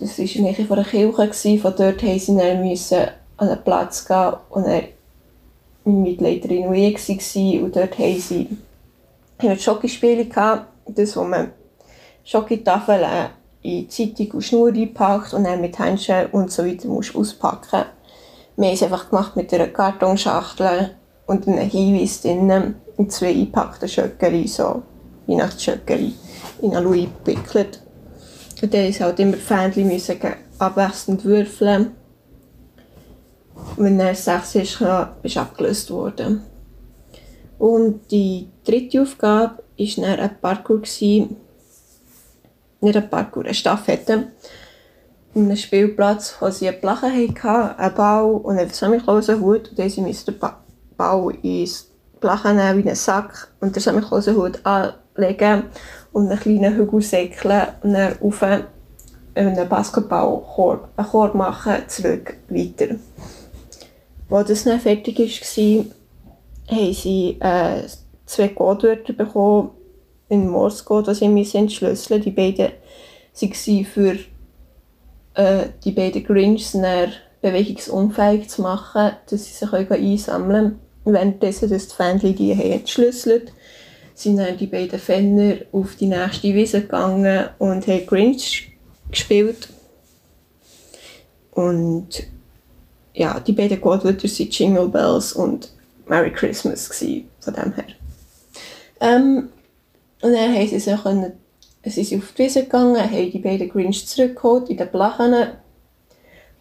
Das 0.00 0.18
war 0.18 0.24
in 0.24 0.44
der 0.44 0.52
Nähe 0.52 0.66
der 0.66 0.84
Kirche. 0.84 1.58
Von 1.58 1.74
dort 1.76 2.02
mussten 2.02 2.38
sie 2.38 2.90
dann 2.90 3.08
an 3.36 3.48
einen 3.48 3.62
Platz 3.62 4.06
gehen 4.06 4.32
und 4.50 4.64
er 4.64 4.82
meine 5.84 5.98
Mitleiterin 5.98 6.66
und 6.66 6.74
ich 6.74 7.08
waren. 7.08 7.64
Und 7.64 7.76
dort 7.76 7.98
haben 7.98 8.18
sie 8.18 8.48
haben 9.38 9.58
Schokispiele 9.58 10.26
gehabt, 10.26 10.66
das, 10.86 11.16
wo 11.16 11.24
man 11.24 11.52
Schokitafeln 12.24 13.04
in 13.62 13.88
Zeitung 13.88 14.30
und 14.32 14.42
Schnur 14.42 14.68
einpackt 14.68 15.34
und 15.34 15.44
dann 15.44 15.60
mit 15.60 15.78
Händchen 15.78 16.26
und 16.32 16.52
so 16.52 16.64
weiter 16.64 16.88
musst 16.88 17.14
auspacken 17.14 17.84
wir 18.56 18.68
haben 18.68 18.74
es 18.74 18.82
einfach 18.82 19.10
gemacht 19.10 19.36
mit 19.36 19.52
einer 19.52 19.66
Kartonschachtel 19.66 20.90
und 21.26 21.48
einem 21.48 21.68
Hinweis 21.68 22.22
drin 22.22 22.76
und 22.96 23.10
zwei 23.12 23.30
eingepackten 23.30 23.88
Schöckeli, 23.88 24.46
so 24.46 24.82
Weihnachtsschöckeli, 25.26 26.12
in 26.62 26.76
Alu 26.76 27.06
gewickelt. 27.24 27.80
Und 28.62 28.72
dann 28.72 28.86
musste 28.86 29.04
halt 29.04 29.18
immer 29.20 29.36
Fähnchen 29.36 29.88
müssen 29.88 30.18
abwechselnd 30.58 31.24
würfeln. 31.24 31.92
Und 33.76 33.84
wenn 33.84 33.98
er 33.98 34.14
sechs 34.14 34.54
ist, 34.54 34.80
ist 35.22 35.36
abgelöst 35.36 35.90
worden. 35.90 36.42
Und 37.64 38.10
die 38.10 38.50
dritte 38.62 39.00
Aufgabe 39.00 39.62
war 39.78 40.18
ein 40.18 40.30
Parkour. 40.42 40.82
Nicht 40.82 41.30
ein 42.82 43.08
Parkour, 43.08 43.44
eine 43.44 43.54
Staffette 43.54 44.26
einem 45.34 45.56
Spielplatz, 45.56 46.36
wo 46.40 46.50
sie 46.50 46.68
einen 46.68 46.78
Plachen 46.78 47.10
hatten, 47.10 47.80
einen 47.80 47.94
Bau 47.94 48.32
und 48.32 48.58
einen 48.58 48.68
Samichlausenhut. 48.68 49.70
Und 49.70 49.78
dann 49.78 50.04
mussten 50.04 50.38
den 50.38 50.50
Bau 50.98 51.30
ins 51.30 51.88
Plachen 52.20 52.56
nehmen, 52.56 52.84
wie 52.84 52.88
einen 52.88 52.96
Sack, 52.96 53.48
und 53.60 53.74
den 53.74 53.82
Samichlausenhut 53.82 54.60
anlegen 54.66 55.62
und 56.12 56.28
einen 56.28 56.38
kleinen 56.38 56.76
Hügel 56.76 57.00
säckeln 57.00 57.68
und 57.82 57.94
dann 57.94 58.18
auf 58.20 58.42
einen 58.42 59.68
Basketballkorb 59.70 60.90
einen 60.98 61.08
Korb 61.08 61.34
machen, 61.34 61.76
zurück, 61.88 62.36
weiter. 62.50 62.96
Als 64.28 64.48
das 64.48 64.64
dann 64.64 64.80
fertig 64.80 65.18
war, 65.18 65.84
haben 66.68 66.92
sie 66.92 67.36
äh, 67.40 67.82
zwei 68.26 68.48
Codewörter 68.48 69.12
bekommen 69.12 69.70
in 70.28 70.48
Morse 70.48 70.84
Code, 70.84 71.12
die 71.14 71.44
sie 71.44 71.58
entschlüsseln 71.58 72.22
Die 72.22 72.30
beiden 72.30 72.72
waren 73.32 73.84
für 73.84 74.16
äh, 75.34 75.68
die 75.84 75.92
beiden 75.92 76.24
Grinchs 76.24 76.74
bewegungsunfähig 77.42 78.48
zu 78.48 78.62
machen, 78.62 79.12
dass 79.28 79.44
sie 79.44 79.52
sich 79.52 79.72
einsammeln 79.72 80.78
können. 81.04 81.14
Währenddessen, 81.14 81.68
dass 81.68 81.88
die 81.88 81.94
Fähnchen 81.94 82.34
die 82.34 82.52
entschlüsselt 82.52 83.52
sind 84.14 84.36
dann 84.36 84.56
die 84.56 84.66
beiden 84.66 84.98
Fenner 84.98 85.56
auf 85.72 85.96
die 85.96 86.06
nächste 86.06 86.54
Wiese 86.54 86.82
gegangen 86.82 87.48
und 87.58 87.86
haben 87.86 88.06
Grinch 88.06 88.72
gespielt. 89.10 89.68
Und 91.52 92.08
ja, 93.12 93.40
die 93.40 93.52
beiden 93.52 93.80
Godwörter 93.80 94.28
waren 94.28 94.48
Jingle 94.50 94.88
Bells 94.88 95.32
und 95.32 95.70
Merry 96.06 96.32
Christmas 96.32 96.88
gewesen, 96.88 97.28
von 97.40 97.54
dem 97.54 97.72
her. 97.72 97.84
Ähm, 99.00 99.48
und 100.22 100.32
dann 100.32 100.54
haben 100.54 100.68
sie 100.68 100.78
sich 100.78 101.04
sind 101.90 102.06
sie 102.06 102.16
auf 102.16 102.32
die 102.32 102.44
Wiese 102.44 102.62
gegangen, 102.62 102.96
haben 102.96 103.30
die 103.30 103.38
beiden 103.38 103.68
Grinch 103.68 104.06
zurückgeholt 104.06 104.70
in 104.70 104.78
den 104.78 104.88
Blachen. 104.88 105.34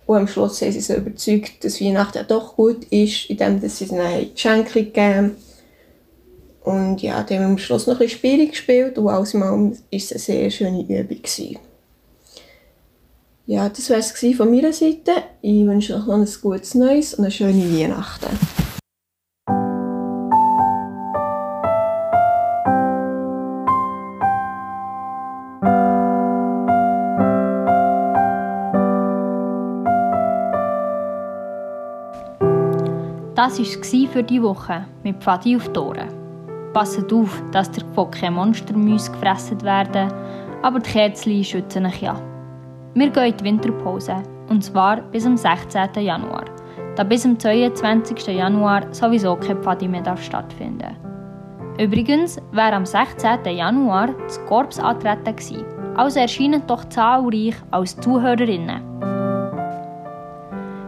Und 0.05 0.17
am 0.17 0.27
Schluss 0.27 0.61
haben 0.61 0.71
sie 0.71 0.81
sich 0.81 0.97
überzeugt, 0.97 1.63
dass 1.63 1.79
Weihnachten 1.79 2.25
doch 2.27 2.57
gut 2.57 2.83
ist, 2.85 3.29
indem 3.29 3.61
sie 3.61 3.85
ihnen 3.85 4.33
Geschenke 4.33 4.83
gegeben 4.83 5.37
Und 6.63 7.01
ja, 7.01 7.23
dann 7.23 7.37
haben 7.37 7.43
wir 7.43 7.47
am 7.51 7.57
Schluss 7.57 7.87
noch 7.87 7.95
ein 7.95 7.99
bisschen 7.99 8.17
Spiele 8.17 8.47
gespielt 8.47 8.97
und 8.97 9.07
alles 9.07 9.33
war 9.33 9.71
es 9.91 10.11
eine 10.11 10.19
sehr 10.19 10.49
schöne 10.49 10.81
Übung. 10.81 11.21
Gewesen. 11.21 11.59
Ja, 13.45 13.69
das 13.69 13.89
war 13.89 13.97
es 13.97 14.11
von 14.11 14.51
meiner 14.51 14.73
Seite. 14.73 15.11
Ich 15.41 15.65
wünsche 15.65 15.95
euch 15.95 16.05
noch 16.05 16.15
ein 16.15 16.27
gutes 16.41 16.75
Neues 16.75 17.13
und 17.13 17.25
eine 17.25 17.31
schöne 17.31 17.77
Weihnachten. 17.77 18.62
Das 33.43 33.59
war 33.59 33.65
es 33.65 34.09
für 34.09 34.23
die 34.23 34.41
Woche 34.41 34.85
mit 35.03 35.21
Pfadi 35.21 35.57
auf 35.57 35.67
Tore. 35.73 36.07
Passet 36.71 37.11
auf, 37.11 37.43
dass 37.51 37.77
ihr 37.77 37.83
von 37.93 38.09
keinen 38.09 38.35
Monstermäusen 38.35 39.11
gefressen 39.11 39.61
werden, 39.63 40.13
aber 40.61 40.79
die 40.79 40.89
Kerzen 40.89 41.43
schützen 41.43 41.85
euch 41.85 42.01
ja. 42.01 42.15
Wir 42.93 43.09
gehen 43.09 43.25
in 43.25 43.35
die 43.35 43.43
Winterpause, 43.43 44.23
und 44.47 44.63
zwar 44.63 45.01
bis 45.11 45.25
am 45.25 45.35
16. 45.35 45.89
Januar, 45.95 46.45
da 46.95 47.03
bis 47.03 47.25
am 47.25 47.37
22. 47.37 48.27
Januar 48.27 48.83
sowieso 48.93 49.35
kein 49.35 49.61
Pfadi 49.61 49.89
mehr 49.89 50.15
stattfinden 50.15 50.95
Übrigens 51.77 52.37
wäre 52.53 52.77
am 52.77 52.85
16. 52.85 53.43
Januar 53.43 54.07
das 54.23 54.39
Korps 54.45 54.79
antreten 54.79 55.35
gewesen, 55.35 55.65
also 55.97 56.17
erscheinen 56.17 56.65
doch 56.65 56.85
zahlreich 56.85 57.55
als 57.71 57.97
Zuhörerinnen. 57.97 58.93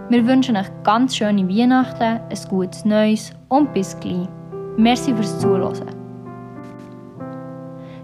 Wir 0.08 0.28
wünschen 0.28 0.56
euch 0.56 0.68
ganz 0.84 1.16
schöne 1.16 1.50
Weihnachten, 1.50 2.20
ein 2.30 2.40
gutes 2.48 2.86
Neues 2.86 3.32
und 3.50 3.74
bis 3.74 4.00
gleich. 4.00 4.28
Merci 4.78 5.16
fürs 5.16 5.40
Zuhören. 5.40 5.90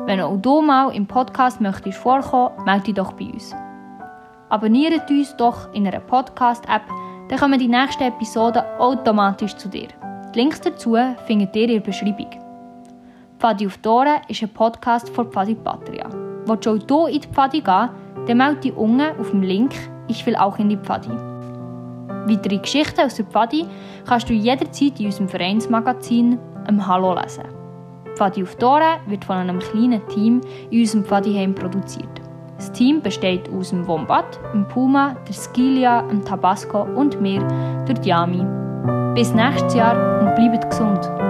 Wenn 0.06 0.20
auch 0.20 0.36
du 0.36 0.60
mal 0.62 0.92
im 0.92 1.06
Podcast 1.06 1.60
möchtest 1.60 1.98
vorkommen, 1.98 2.56
melde 2.64 2.86
dich 2.86 2.94
doch 2.94 3.12
bei 3.12 3.26
uns. 3.26 3.54
Abonniert 4.50 5.10
uns 5.10 5.36
doch 5.36 5.72
in 5.74 5.86
einer 5.86 6.00
Podcast-App, 6.00 6.82
dann 7.28 7.38
kommen 7.38 7.58
die 7.58 7.68
nächsten 7.68 8.04
Episoden 8.04 8.62
automatisch 8.78 9.54
zu 9.56 9.68
dir. 9.68 9.88
Die 10.34 10.38
Links 10.38 10.60
dazu 10.60 10.96
findet 11.26 11.54
ihr 11.54 11.64
in 11.64 11.74
der 11.74 11.80
Beschreibung. 11.80 12.30
Pfadi 13.38 13.66
auf 13.66 13.76
Tore 13.78 14.22
ist 14.28 14.42
ein 14.42 14.48
Podcast 14.48 15.10
von 15.10 15.30
Pfadi 15.30 15.54
Patria. 15.54 16.08
Willst 16.46 16.64
du 16.64 16.70
auch 16.70 17.08
hier 17.08 17.14
in 17.14 17.20
die 17.20 17.28
Pfadi 17.28 17.60
gehen, 17.60 17.90
dann 18.26 18.36
melde 18.38 18.60
dich 18.60 18.76
unten 18.76 19.20
auf 19.20 19.30
dem 19.30 19.42
Link 19.42 19.74
«Ich 20.08 20.24
will 20.24 20.36
auch 20.36 20.58
in 20.58 20.70
die 20.70 20.78
Pfadi». 20.78 21.10
Weitere 22.26 22.58
Geschichten 22.58 23.00
aus 23.02 23.16
der 23.16 23.26
Pfadi 23.26 23.66
kannst 24.06 24.30
du 24.30 24.32
jederzeit 24.32 24.98
in 24.98 25.06
unserem 25.06 25.28
Vereinsmagazin 25.28 26.38
«Im 26.66 26.86
Hallo» 26.86 27.14
lesen. 27.14 27.44
Pfadi 28.14 28.42
auf 28.42 28.56
Tore 28.56 28.98
wird 29.06 29.26
von 29.26 29.36
einem 29.36 29.58
kleinen 29.58 30.06
Team 30.08 30.40
in 30.70 30.80
unserem 30.80 31.04
Pfadiheim 31.04 31.54
produziert. 31.54 32.17
Das 32.58 32.72
Team 32.72 33.00
besteht 33.00 33.48
aus 33.50 33.70
dem 33.70 33.86
Wombat, 33.86 34.40
dem 34.52 34.66
Puma, 34.66 35.14
der 35.28 35.32
Skilia, 35.32 36.02
dem 36.02 36.24
Tabasco 36.24 36.82
und 36.82 37.20
mir, 37.20 37.40
der 37.86 37.94
Diami. 37.94 38.44
Bis 39.14 39.32
nächstes 39.32 39.74
Jahr 39.74 39.94
und 40.20 40.34
bleibt 40.34 40.68
gesund! 40.68 41.27